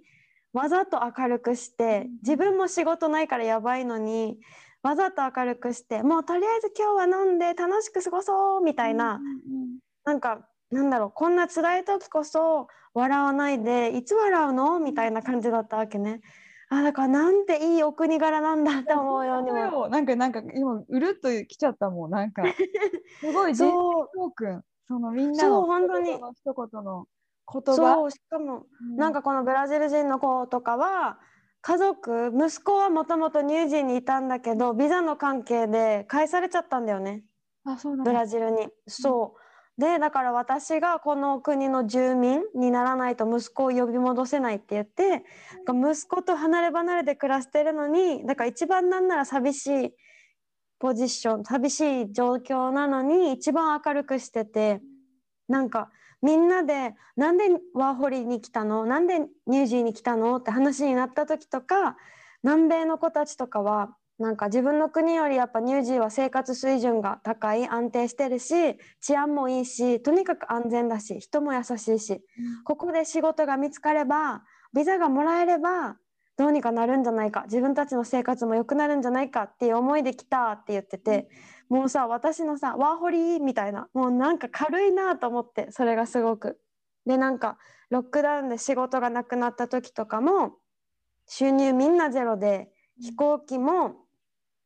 [0.56, 4.38] わざと明るくして自分も仕事ないからやばいのに
[4.84, 16.22] わざと明るくしてもうとりあえず今日は飲んで楽しく過ごそうみたいな、うんなんかなんだろうこんな辛い時こそ笑わないでいつ笑うのみたいな感じだったわけね。
[16.70, 19.58] あだからなんていいお国柄なんだって思うようにも。
[19.58, 19.90] よ。
[19.90, 22.12] なんかなんか今うるっときちゃったもん。
[22.12, 22.44] なんか
[23.20, 26.12] すごい人生そう教訓そのみんなそうの本当に。
[26.12, 27.08] 一言の。
[27.12, 27.15] 一
[27.52, 27.76] 言葉。
[27.76, 28.98] そうしかもうん。
[28.98, 31.20] なんかこのブラジル人の子とかは
[31.62, 37.24] 家族息子はもともとニュージーにいたんだけどビザの関係で返されちゃったんだよね。
[37.66, 38.68] あそうブラジルに。
[38.88, 39.46] そう。
[39.78, 45.26] でだから私がこの国の住民にならないと息子を呼び戻せないって言って
[45.68, 49.94] 息子と離れ離れで暮らしてるのにだから一番なんなら寂しい
[50.80, 54.82] ポジション寂しい状況なのに一番明るくしてて
[55.50, 55.90] なんか
[56.26, 58.88] みんなで「なんでワーホリに来たの？
[58.88, 61.98] なんでニュージーに来たの?」って話になった時とか
[62.42, 72.24] 南米の子たちとかはなんか自分の国よりやっぱニュージーは生活水準が高い安定してるし治安もいいしとにかく安全だし人も優しいし
[72.64, 75.98] ここで仕事が見つかればビザがもらえれば
[76.38, 81.30] どうにかなるんじゃないか自分たちの生活も良くなるんじゃないかっていう思いで来たって言ってて、
[81.70, 86.60] もうさ私のさワーホリみたいなもうなんか軽いなと思ってそれがすごく。
[87.06, 87.58] でなんか
[87.90, 90.54] ロックダウンで仕事がなくなった時とかも
[91.28, 93.96] 収入みんなゼロで飛行機も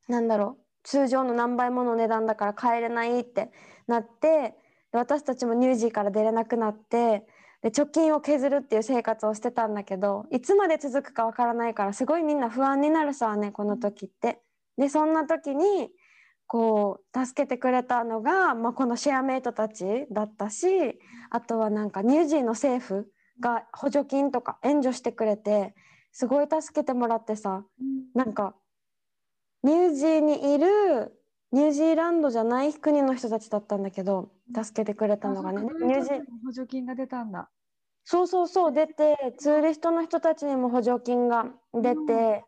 [0.08, 3.52] なんだろう通常の何倍もの値段だから帰れないって
[3.88, 4.56] なって
[4.92, 7.26] で私たちもニュージーから出れなくなって
[7.62, 14.40] で貯金を削るっていう生活をしてたんだけどいつまで続くかわからないからすごいみんな不安になるさねこの時って。
[14.78, 15.92] でそんな時に
[16.50, 20.68] こう助けてくれたのが、まあ、このシェアメイトたちだったし
[21.30, 23.08] あとはなんかニュージーの政府
[23.40, 25.76] が補助金とか援助してくれて
[26.12, 27.64] すごい助けてもらってさ、
[28.16, 28.56] なんか
[29.64, 31.14] ニュージーにいる
[31.52, 37.48] ニュージーランドじゃない国の人たちだったんだけど助けてくれたのがねニュージー補助金が出たんだ。
[38.06, 42.44] そうそうそう出てツーリストの人たちにも補助金が出て、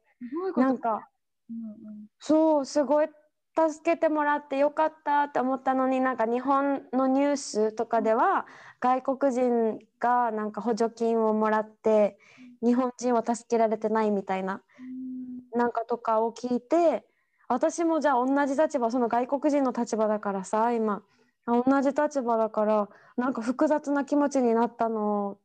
[0.57, 1.07] なんか、
[1.51, 3.07] うんうん、そうすごい
[3.55, 8.45] 助けてもらってよかったって思ったのになんか日本のニュースとかでは
[8.79, 12.17] 外国人がなんか補助金をもらって
[12.63, 14.61] 日本人は助けられてないみたいな
[15.53, 17.03] なんかとかを聞いて
[17.49, 21.03] 私もじゃあ同じ立場その外国人の立場だからさ今
[21.45, 25.37] 同じ立場だからなんか複雑な気持ちになったの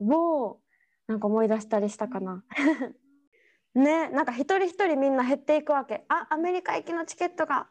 [0.00, 0.58] を
[1.06, 2.42] なんか思い出したりしたかな。
[3.74, 6.04] ねなんか一人一人みんな減っていくわけ。
[6.08, 7.68] あアメリカ行きのチケットが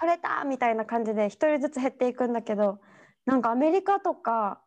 [0.00, 2.80] 取れたみたいな感じで一人ずつ減っていくんだけど
[3.26, 4.60] なんかアメリカとか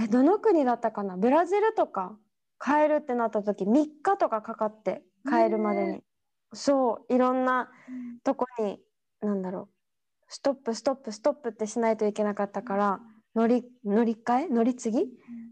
[0.00, 1.16] えどの国だったかな？
[1.16, 2.16] ブラジルとか
[2.60, 6.00] 帰るってなった時3日とかかかって帰るまでに、
[6.52, 7.68] そういろんな
[8.24, 8.78] とこに
[9.20, 9.74] 何だろう
[10.28, 13.00] stop stop stop ってしないといけなかったから
[13.34, 14.48] 乗り乗り換え？
[14.48, 15.06] 乗り継ぎ、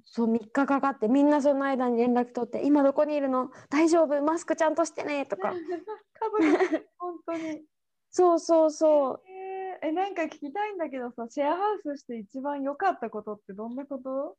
[0.05, 3.51] そう3日かかってみんなその間に連絡取って「今どこにいるの？
[3.71, 4.21] 大丈夫？
[4.23, 5.53] マスクちゃんとしてね」とか。
[6.99, 7.63] 本当に。
[8.11, 9.23] そうそうそう。
[9.29, 14.37] えー、えなんか聞きたいんだけどさシェアハウスして一番良かったことってどんなこと？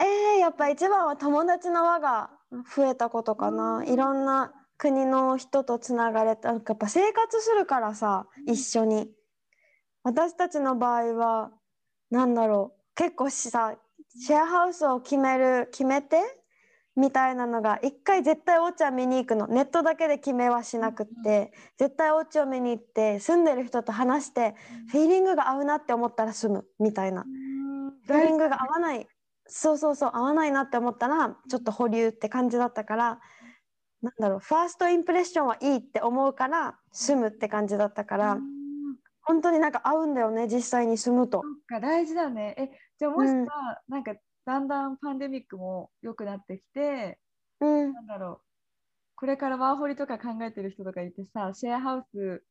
[0.00, 2.30] えー、やっぱ一番は友達の輪が
[2.74, 6.52] 増えたことかな、いろんな国の人とつながれた。
[6.52, 9.12] やっぱ生活するからさ一緒に。
[10.04, 11.50] 私たちの場合は
[12.10, 12.80] 何だろう。
[12.94, 13.76] 結構さ
[14.18, 16.20] シェアハウスを決める決めて
[16.96, 19.46] みたいなのが一回絶対お家は見に行くの。
[19.46, 24.56] ネットだけで決めはしなくって、絶対お家を見に行って住んでる人と話して、
[24.90, 27.24] フィーリングが合うなって思ったら住むみたいな、
[28.04, 29.06] フィーリングが合わない。
[29.46, 33.18] そうそうそう合わないなって思ったらちょっと保留って感じだったから
[34.02, 38.38] なんだろうファーストインプレッションはいいって思うから住むって感じだったから。
[39.28, 41.42] 本当になんか合うんだよね実際に住むと。
[41.66, 42.54] か大事だね。
[42.58, 43.46] えじゃあもしさ、うん、
[43.88, 44.14] なんか
[44.46, 47.18] だんだんパンデミックも良くなってきて、
[47.60, 48.48] うん、なんだろう
[49.16, 52.42] これからワーホリとか考えてる人とかいてさシェアハウス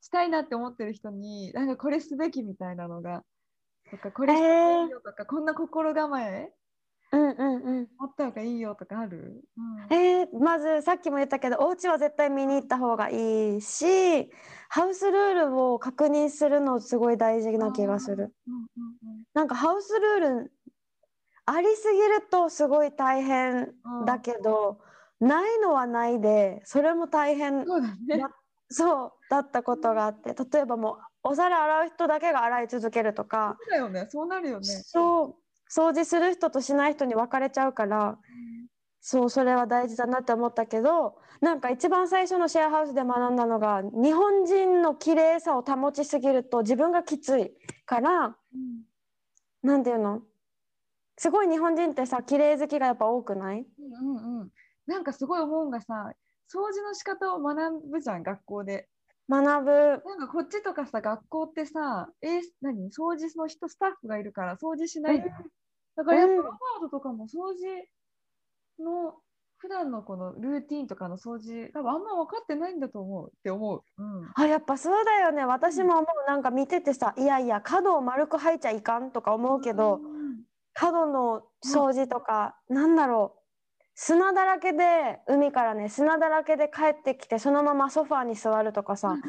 [0.00, 3.22] したいなって思ってる人になんかこれすべきみたいなのが
[3.90, 6.50] とかこれしていいよとか、えー、こんな心構え
[7.38, 7.88] うんうんうん。
[7.98, 9.44] 持った方がいいよとかある、
[9.90, 14.30] うん、えー、まずさっきも言ったけどお家は絶対見に行った方がいいし
[14.68, 18.34] ハウスルールを確認するのすごい大事な気がする。
[18.46, 18.62] うんうん
[19.14, 20.52] うん、なんかハウスルール
[21.44, 23.72] ありすぎるとすごい大変
[24.06, 24.78] だけど、
[25.20, 28.24] うん、ないのはないでそれも大変そうだ,、ね、
[28.68, 33.56] そうだったことがあって例えばもうお皿洗う人だけが洗い続けるとか。
[33.60, 34.06] そうだよね。
[34.10, 34.66] そうなるよね。
[34.66, 35.41] そう
[35.74, 38.18] 掃除する人としない人に分かれちゃうから、
[39.00, 47.52] そうそれは大事だなって思ったけどなんか一番最初のシェアハウスで学んだのが日本人の綺麗さを保ちすぎると自分がきつい
[47.84, 48.36] から
[49.62, 50.20] 何、うん、て言うの？
[51.18, 54.48] すごい日本人ってさ綺麗好きがやっぱ多くない、うんうんうん、
[54.86, 56.12] なんかすごい思うんがさ
[56.52, 58.88] 掃除の仕方を学ぶじゃん学校で。
[59.28, 59.70] 学ぶ。
[59.70, 62.90] なんかこっちとかさ学校ってさえー、何？
[62.90, 65.30] 掃除の人スタッフがいるから掃除しないで、
[65.96, 67.88] だからやっぱロバートとかも掃除
[68.82, 69.14] の
[69.62, 75.44] 普段のこのルーティンとかの掃除多分あんま分かってないんだと思うって思う、うん、あやっぱそうだよね。
[75.44, 80.42] 私も思うなんか見ててさいやいや角を丸く入っちゃいかんとか思うけど、うん、
[80.74, 83.38] 角の掃除とか、うん、なんだろう。
[83.94, 89.14] 砂だらけで海からね砂だらけで帰ってきてそのままソファーに座るとかさ。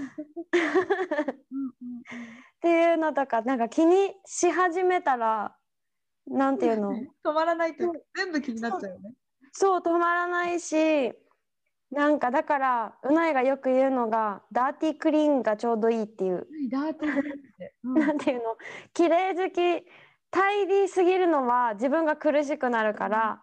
[2.57, 5.53] っていうのとかなんか気にし始めたら
[6.27, 6.93] なんていうの？
[7.23, 9.13] 止まらないと全部気になっちゃうよね。
[9.51, 9.79] そう。
[9.79, 11.13] 止まらないし
[11.91, 17.93] なんかだからうないがよく言うのがダーティークリーンがちょうどいいっていう、ダーティーって、 うん。
[17.99, 18.57] なんていうの？
[18.93, 19.85] 綺麗好き。
[20.31, 23.39] タイディすぎるのは自分が苦しくなるから、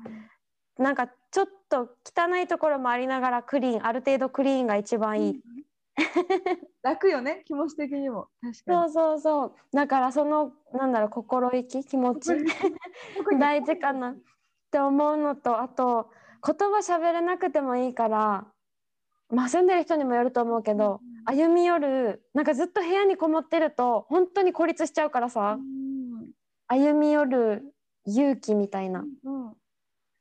[0.76, 5.40] なんかちょっと汚いところもありながらクリーンある程度クリーンが一番いい、
[6.82, 8.28] 楽よね気持ち的にも。
[8.40, 8.90] 確かに。
[8.90, 9.54] そうそうそう。
[9.72, 12.30] だからそのなんだろう心意気気持ち。
[13.38, 14.12] 大事かな。
[14.12, 14.16] っ
[14.70, 16.10] て思うのとあと
[16.46, 18.46] 言葉喋れなくてもいいから
[19.28, 26.30] まあ住んでる人にもよると思うけど、歩み寄るなんかずっと部屋にこもってると本当に孤立しちゃうからさ、うん。
[26.66, 27.74] 歩み寄る
[28.06, 29.56] 勇気みたいなうん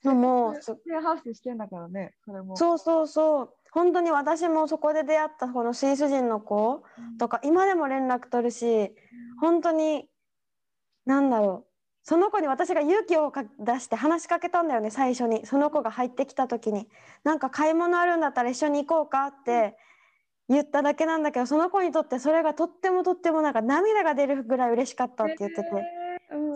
[0.03, 6.83] のもシェアハウスしてんだからねそれもそうそうそう本当に私もそこで出会ったこのスイス人の子
[7.19, 8.91] とか今でも連絡取るし
[9.39, 10.05] 本当に
[11.05, 11.69] なんだろう
[12.03, 15.45] その子に私が勇気をか出して話しかけたんだよね最初に。
[15.45, 16.87] その子が入ってきた時に。
[17.23, 19.77] なんか買い物あるんだったら一緒に行こうかって
[20.47, 25.69] 言っただけなんだけどその子にとってそれがとってもとってもなんか涙が出るぐらい嬉しかったって言ってて。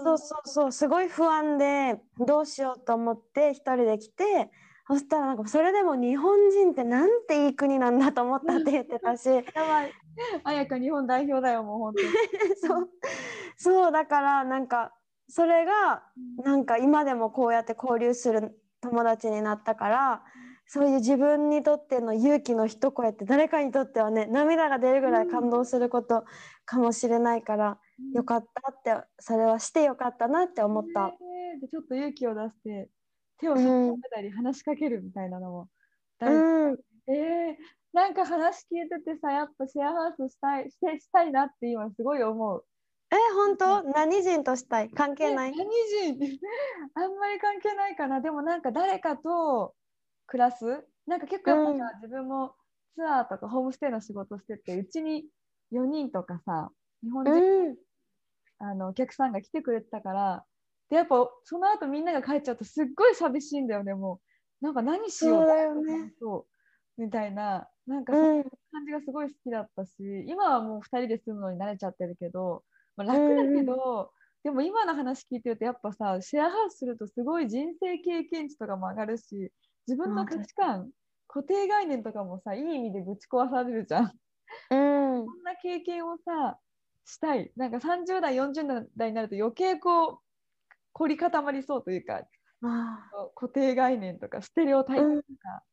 [0.04, 0.72] そうそうそう。
[0.72, 4.50] すごい不安でどうしようと思って一人で来て
[4.88, 9.30] そしたらなんかそれでも日本人ってなんていい国なんだと思ったって言ってたし。
[9.30, 9.94] やばい。
[10.44, 12.10] 綾香日本代表だよもう本当に。
[12.62, 12.90] そう。
[13.58, 14.94] そうだからなんか
[15.30, 16.04] それが
[16.44, 20.24] なんか今でもこうやって交流する友達になったから
[20.66, 26.26] そういう自分にとっての勇気の一声って誰かにとってはね涙が出るぐらい感動すること
[26.66, 27.78] かもしれないから、
[28.14, 31.08] よかったってそれはしてよかったなって思った。
[31.08, 31.14] ね
[31.58, 31.60] え。
[31.60, 32.90] でちょっと勇気を出して
[33.40, 35.70] 手を引っ張ったり話しかけるみたいなのも
[36.20, 37.56] 大事、うん、えー
[37.94, 42.66] なんか話聞いててさやっぱシェアハウスしたいしてしたいなって今すごい思う。
[43.12, 43.84] え本当？
[43.84, 44.90] 何人としたい？
[44.90, 45.52] 関係ない？
[45.52, 45.70] え何
[46.18, 46.40] 人？
[46.96, 48.20] あんまり関係ないかな。
[48.20, 49.76] でもなんか誰かと
[50.26, 50.66] 暮らす？
[51.06, 52.56] なんか結構やっぱさ、自分も
[52.96, 55.26] ツアーとかホームステイの仕事しててうちに
[55.72, 56.72] 4人とかさ
[57.04, 57.78] 日本人、うん。
[58.58, 60.46] あのお客さんが来てくれてたから
[60.94, 64.20] でやっぱその後みんなが帰っちゃうとすっごい寂しいんだよねも
[64.62, 66.14] うなんか何しようそうだよね
[67.00, 69.92] みたいななんかうそ感じがすごい好きだったし、
[70.28, 72.64] 今はもう2人で住むのに慣れちゃってるけど、
[72.96, 74.12] まあ、楽だけど、
[74.44, 79.52] でも今の話聞いてるとやっぱさシェアハウスするとすごい人生経験値とかも上がるし
[79.88, 80.90] 自分の価値観
[81.28, 84.04] 固定概念とかもさいい意味でぶち壊されるじゃん。
[84.04, 86.60] うんそんな経験をさ
[87.06, 90.20] したいなんか30代40代になると余計こう
[90.94, 92.22] 凝り固まりそうというか
[92.64, 95.64] あ固定概念とかステレオタイプとか、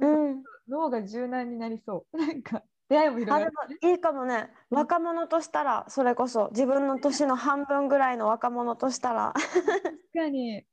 [0.00, 0.42] ーうん。
[0.68, 2.16] 脳が柔軟になりそう。
[2.18, 3.52] なんか出会いも広がる。
[3.52, 4.50] もいいかもね。
[4.70, 9.32] 若者としたらそれこそ自分の年の半分ぐらいの若者としたら。
[9.34, 10.66] 確かに。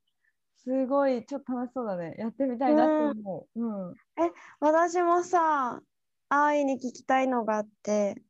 [0.56, 2.16] すごいちょっと楽しそうだね。
[2.18, 3.94] やってみたいなって思う、うん。
[4.60, 5.80] 私もさ
[6.28, 8.22] 愛に聞きたいのがあって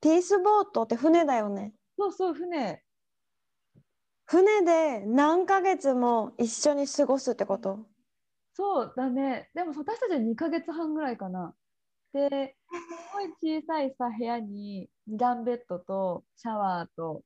[0.00, 1.72] ピースボートって船だよね。
[1.96, 2.82] そうそう船
[4.32, 7.80] 船で何ヶ月も一緒に過ごすってこと？
[8.54, 9.50] そうだね。
[9.54, 11.52] でも私たちは2ヶ月半ぐらいかな。
[12.14, 12.78] です
[13.12, 13.20] ご
[13.50, 17.20] い小さいさ部屋に2段ベッドとシャワーと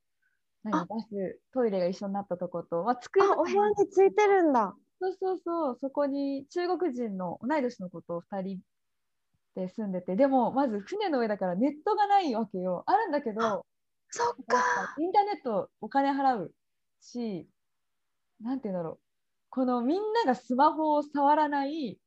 [0.64, 0.84] 何あ。
[0.84, 4.74] バストイレが一緒になったとこと、まあ、机お部屋についてるんだ。
[5.00, 8.58] そうそうそう、そこに中国人の同い年の子と2人
[9.54, 12.82] で住んでて、でもまず船の上だからネットがないわけよ。
[12.86, 13.64] あるんだけど、
[14.10, 14.60] そっやっ
[14.96, 16.52] ぱインターネットお金払う
[17.00, 17.48] し、
[18.40, 18.98] なんていうんだろう、
[19.50, 21.98] このみんながスマホを触らない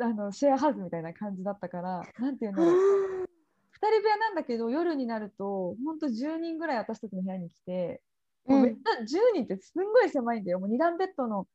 [0.00, 8.02] あのシェアハウスみたいな感じだったから、なんていうんだろう、2人部屋なんだけど、夜になると、本当10人ぐらい私たちの部屋に来て、
[8.46, 10.60] もうめっちゃ10人ってすんごい狭いんだよ。
[10.60, 11.46] もう2段ベッドの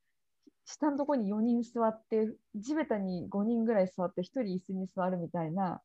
[0.66, 5.82] 下のところに4人座って、地べたに5人ぐらい座って、1人椅子に座るみたいな、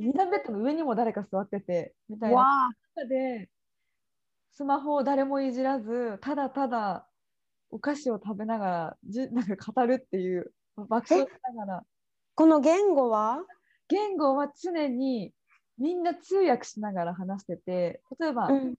[0.00, 2.70] 2段ベッドの上にも誰か座ってて、みたいな。
[2.96, 3.48] 中で、
[4.52, 7.08] スマホを誰もいじらず、ただただ
[7.70, 11.86] お菓子を食べながら、じ なんか語るっていう、爆笑しながら、
[12.34, 13.44] この言語は？
[13.88, 15.34] 言語は常に
[15.78, 18.74] みんな通訳しながら話してて、例えば、うん。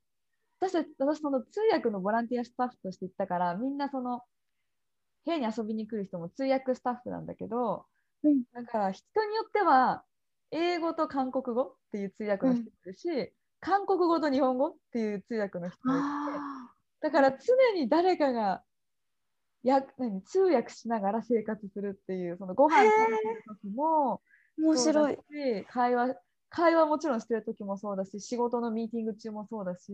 [0.60, 4.22] 私私その通訳のボランティアスタッフとして行ったからみんなその
[5.26, 7.86] 部屋に遊びに来る人も通訳スタッフなんだけど、
[8.24, 8.44] うん。
[8.54, 10.06] だから人によっては
[10.52, 13.34] 英語と韓国語っていう通訳の人もいるし、
[13.64, 16.70] 韓国語と日本語っていう通訳の人もいてあ
[17.02, 17.38] だから常
[17.80, 18.62] に誰かが
[19.64, 24.34] や何通訳しながら生活するっていうそのご飯食べてる時もー。
[24.62, 25.18] 面白い。
[25.68, 26.16] 会話
[26.50, 29.92] 会話もちろんしてる時もそうだし仕事のミーティング中もそうだし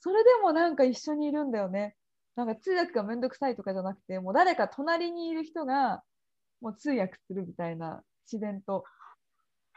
[0.00, 1.94] それでもなんか一緒にいるんだよね。
[2.34, 6.02] なんか通訳がめんどくさいとかじゃなくてもう誰か隣にいる人が
[6.60, 8.84] もう通訳するみたいな自然と。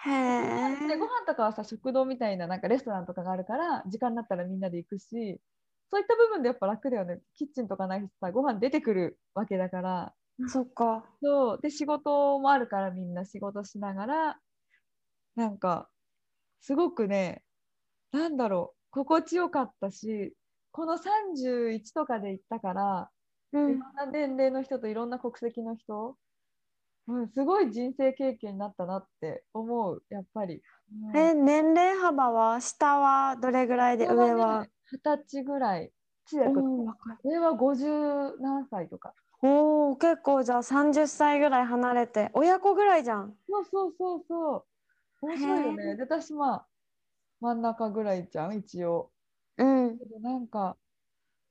[0.06, 0.88] へえ。
[0.88, 5.42] でご飯とかはさ食堂みたいななんかレストランとかがあるから時間になったらみんなで行くし
[5.92, 10.14] そういった部分でやっぱ楽だよねキッチンとかないしさご飯出てくるわけだから
[10.48, 11.04] そっか。
[11.22, 14.40] そうで仕事もあるからみんな仕事しながら
[15.36, 15.90] なんか
[16.62, 17.44] すごくね
[18.12, 20.34] なんだろう心地よかったし
[20.72, 23.10] この31とかで行ったから
[23.52, 23.72] うん。
[23.72, 26.18] いろんな年齢の人といろんな国籍の人、
[27.10, 30.62] うん、すごい人生経験になったなって思うやっぱり。
[31.12, 31.18] うん。
[31.18, 34.62] え、年齢幅は下はどれぐらいで上上は？
[34.62, 34.70] ね。
[34.92, 35.92] 二十歳ぐらい。
[37.24, 39.16] 上は50何歳とか。
[39.42, 43.36] おお、結構じゃあ30歳ぐらい離れて、親子ぐらいじゃん。
[43.50, 44.56] そうそうそうそ
[45.22, 45.26] う。
[45.26, 46.68] 面白いよへねで私まあ
[47.42, 49.12] 真ん中ぐらいじゃん一応。
[49.58, 49.98] うん。
[50.22, 50.78] なんか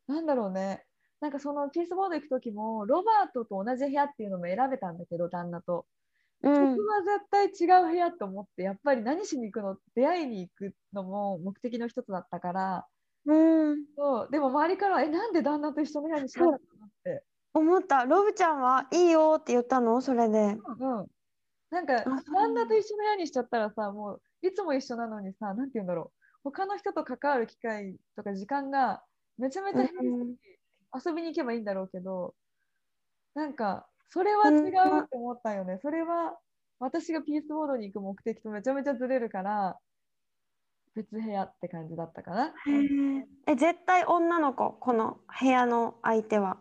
[0.07, 0.85] なんだろうね
[1.21, 5.87] なんかそのピースボード行く時もロバートと同じ部屋っていうのも選べたんだけど旦那と。
[6.43, 6.77] うん。
[6.77, 6.87] 僕。
[6.87, 12.87] は絶対違う部屋と思ってやっぱり何しに行くの出会いに行くのも目的の一つだったから。
[13.27, 13.85] うん。
[13.97, 14.29] そう。
[14.31, 16.87] でも周りからはえなんで旦那と一緒の部屋にしなかったの？
[16.87, 18.05] って思った。
[18.05, 20.01] ロブちゃんはいいよって言ったの？
[20.01, 20.39] それで。
[20.39, 21.07] うんうん。
[21.71, 26.19] なんか旦那と一緒の部屋にしちゃったらさもういつも一緒なのにさなんて言うんだろう。
[26.45, 29.03] 他の人と関わる機会とか時間が
[29.37, 30.37] めちゃめちゃ減るし、うん
[30.95, 32.35] 遊びに行けばいいんだろうけど
[33.35, 34.55] なんかそれは違う
[35.05, 36.39] って思ったよね、それは
[36.81, 39.79] 私がピースボードに行く目的とめちゃめちゃずれるから
[40.95, 43.53] 別部屋って感じだったかな、へえ。
[43.53, 46.57] え、絶対女の子、この部屋の相手は。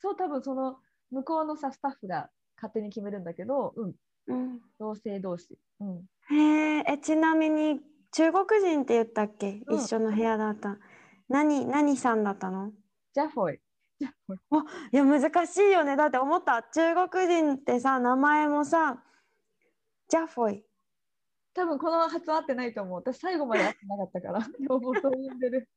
[0.00, 0.76] そう多分その
[1.10, 3.94] 向こうのさスタッフが勝手に決めるんだけどうん
[4.26, 4.60] うん。
[4.78, 6.84] 同性同士うんへえ。
[6.86, 7.80] え、ちなみに
[8.12, 9.62] 中国人って言ったっけ？
[9.66, 10.78] うん一緒の部屋だった。
[11.28, 12.72] 何、何さんだったの？
[13.14, 13.60] ジャフォイ
[14.00, 14.38] ジャフォイ
[14.92, 15.96] いや難しいよね。
[15.96, 16.64] だって思った。
[16.64, 19.02] 中国人ってさ名前もさ
[20.08, 20.64] ジャフォイ
[21.54, 22.94] 多分この発音合ってないと思う。
[22.96, 24.46] 私最後まで合ってなかったから。
[24.58, 25.68] 両方と呼んでる。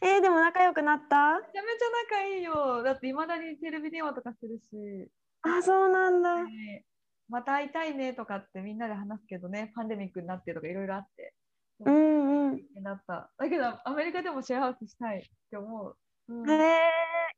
[0.00, 1.40] えー、でも仲良くなった？
[1.40, 2.82] めちゃめちゃ仲いいよ。
[2.84, 5.10] だっていまだにテレビ電話とかするし。
[5.42, 6.44] あそうなんだ。
[6.44, 6.84] ね
[7.28, 11.34] また会いたいねとかってみんなで話すけどね、パンデミックになってとかいろいろあって。
[11.80, 12.82] うんうん。
[12.82, 13.30] なった。
[13.36, 15.96] だけど、アメリカでもシェアハウスしたいって思う。
[16.28, 16.54] うん、へ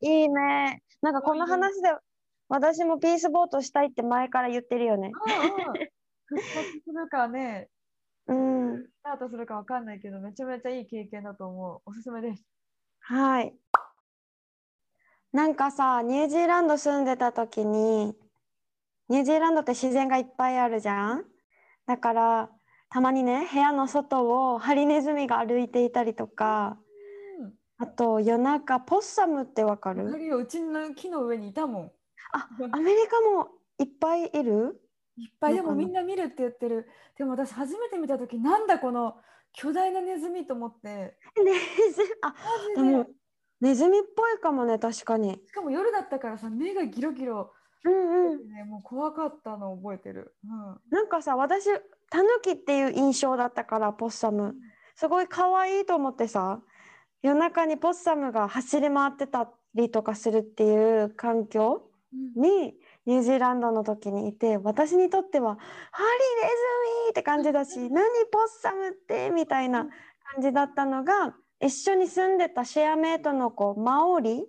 [0.01, 0.81] えいいね。
[1.01, 1.89] なんかこの話で
[2.47, 5.11] 私もピースボートしたいって前から言ってるよね。
[5.11, 5.89] うんうん。
[6.25, 7.69] 復活するかね、
[8.27, 8.83] うん。
[8.83, 11.81] スタートするかわかんないけど、めちゃめちゃいい経験だと思う。
[11.85, 12.43] おすすめです。
[13.01, 13.55] はい。
[15.31, 18.15] なんかさニュージーランド住んでた時に
[19.09, 21.23] ニュージーランドって自然がいっぱいあるじゃん？
[21.85, 22.49] だから
[22.89, 26.88] たまにね部屋の外をハリネズミが歩いていたりとかうん。
[27.81, 31.91] あと夜中ポッサムってわかあるるよ、うちの木の上にいたもん。
[32.33, 33.47] あアメリカも
[33.79, 34.81] いっぱいいる？
[35.17, 35.53] いっぱい。
[35.55, 36.87] でもみんな見るって言ってる。
[37.17, 39.15] でも私初めて見たとき、なんだこの
[39.53, 41.17] 巨大なネズミと思って。
[41.37, 41.53] ネ
[41.93, 42.09] ズミ？
[42.21, 42.35] あ
[42.75, 42.83] で。
[42.83, 43.07] でも
[43.61, 45.39] ネズミっぽいかもね確かに。
[45.45, 47.53] しかも夜だったからさ、目がギロギロ、
[47.85, 48.49] うんうん。
[48.49, 50.35] ね、もう怖かったのを覚えてる。
[50.43, 50.49] うん。
[50.91, 51.65] なんかさ私
[52.09, 54.55] タヌキっていう印象だったからポッサム。
[54.95, 56.61] すごい可愛いと思ってさ
[57.21, 65.57] 夜中にポッサムが走り回ってたりとかするっていう環境うんにニュージーランドの時にいて私にとっては
[65.91, 66.55] 「ハリネズ
[67.05, 69.85] ミ!」って感じだし「何ポッサムって!」みたいな
[70.33, 74.47] 感じだったのが一緒に住んでたシェアメイトの子マオリ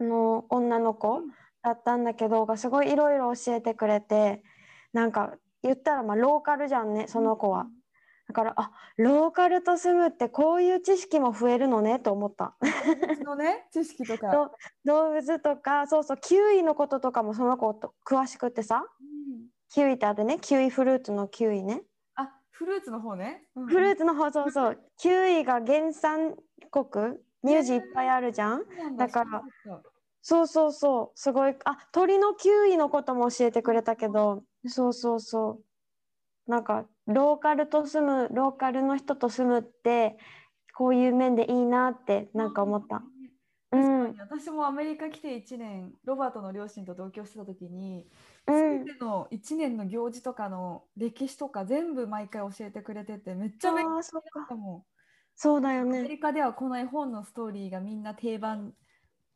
[0.00, 1.28] うんの女の子うん
[1.62, 4.42] だったんだけどがすごいいろいろ教えてくれて
[4.92, 7.66] なんか言ったらまあローカルじゃんねその子は。
[8.32, 12.56] だからあローカルと住むってこういう知識も増えるのねと思った。
[13.22, 14.32] のね、知識とか。
[14.32, 14.52] ど
[14.86, 18.86] 動物とかそうそうキウイのこととかもその子と詳しくってさ。
[19.00, 19.48] うん。
[19.68, 21.82] キウイってあってねキウイフルーツのキウイね。
[22.14, 23.44] あ、フルーツの方ね。
[23.54, 24.78] うんフルーツの方そうそう。
[24.96, 26.34] キウイが原産
[26.70, 27.16] 国
[27.46, 28.60] 乳児いっぱいあるじゃん。
[28.60, 29.06] そうなんだ。
[29.08, 29.42] だから
[30.22, 31.18] そうそうそう。
[31.18, 34.42] すごいあ鳥のキウイのことも教えてくれたけど。
[34.66, 36.50] そうそうそう。
[36.50, 40.18] なんかローカルと住むローカルの人と住むって
[40.74, 43.02] こういう面でいいなってなんか思った。
[43.72, 48.10] う確んかに私もアメリカ来て1年ロバートの両親と同居してた時に、
[48.46, 54.86] うん全ての1年の行事とかの歴史とか全部毎回教えてくれててめっちゃ勉強あーそっかしたもん。
[55.34, 56.08] そうだよアメね。
[56.08, 58.74] リカではこの絵本のストーリーがみんな定番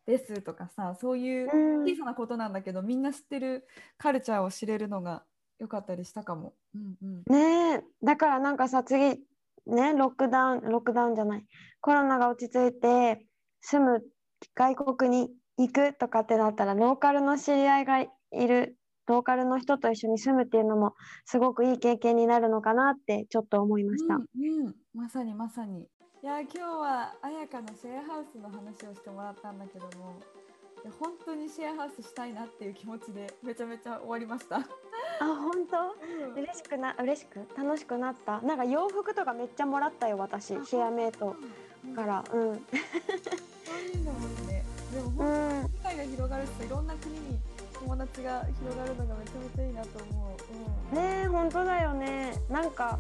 [0.07, 3.67] ですとかさそういううん小さなことなんだけど、みんな知ってる
[3.99, 5.27] カルチャーを知れるのが
[5.59, 6.55] 良かったりしたかも。
[6.75, 9.21] うんうん、ねえだからなんかさ次
[9.67, 11.45] ねロックダウンロックダウンじゃない
[11.81, 13.27] コロナが落ち着いて
[13.61, 14.03] 住む
[14.55, 18.77] 外国に行くとかってなったらローカルの知り合いがいる
[19.07, 20.95] ローカルの人と一緒に住むっていうのも
[21.25, 24.17] すごくいい経験になるのかなってちょっと思いました。
[24.17, 24.23] うん、
[24.67, 25.89] うん、まさにまさに。
[26.23, 30.36] いや今日は彩香のシェアハウスの話をしてもらったんだけどもい
[30.87, 34.57] や本当にシェアハウスしたいなっていう気持ちでめちゃめちゃ終わりました。
[34.57, 34.62] あ
[35.20, 35.97] 本当？
[36.28, 36.43] うん。
[36.43, 37.41] 嬉しくな嬉しく？
[37.57, 38.41] 楽しくなった？
[38.43, 40.47] なんか洋服とかめっちゃもらったよ私。
[40.47, 41.37] シェアメイト
[41.84, 42.24] うんから。
[42.32, 42.55] うん。
[42.55, 42.61] そ
[43.74, 44.64] ういうのもね。
[44.93, 45.28] でもう本当に
[45.59, 45.62] ん。
[45.62, 47.20] 世界が広がるといろんな国に
[47.74, 50.37] 友達が広がるのがめちゃめちゃいいなと思
[50.93, 50.95] う。
[50.95, 52.34] うん、ねえ本当だよね。
[52.49, 52.99] なんか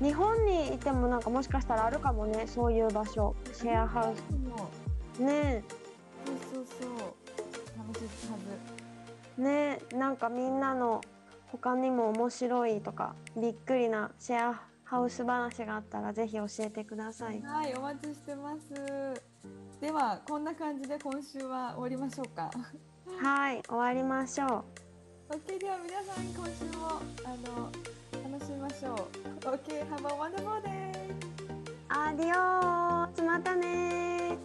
[0.00, 3.34] 日本にいてもなんかもしかしたらあるかもねそういう場所。
[3.52, 4.14] シェアハウ
[4.48, 4.70] も。
[5.16, 5.62] スね
[6.26, 6.90] そうそうそう。
[7.78, 8.38] 楽しいは
[9.38, 11.00] えねなんかみんなの
[11.52, 12.80] 他にも面白い。
[12.80, 17.40] とかびっくりなシェアハウス話があったらぜひ教えてください。
[17.42, 17.74] はい。
[17.74, 19.22] お待ちしてます。
[19.80, 22.50] ではこんな感じで今週は終わりましょうか。
[23.22, 23.62] はい。
[23.68, 24.64] 終わりましょ
[25.28, 27.70] う OK では皆さん今週もあの
[28.32, 28.96] 楽しみましょう。
[29.46, 30.90] OK have a wonderful day.
[31.88, 34.38] アディオーまたね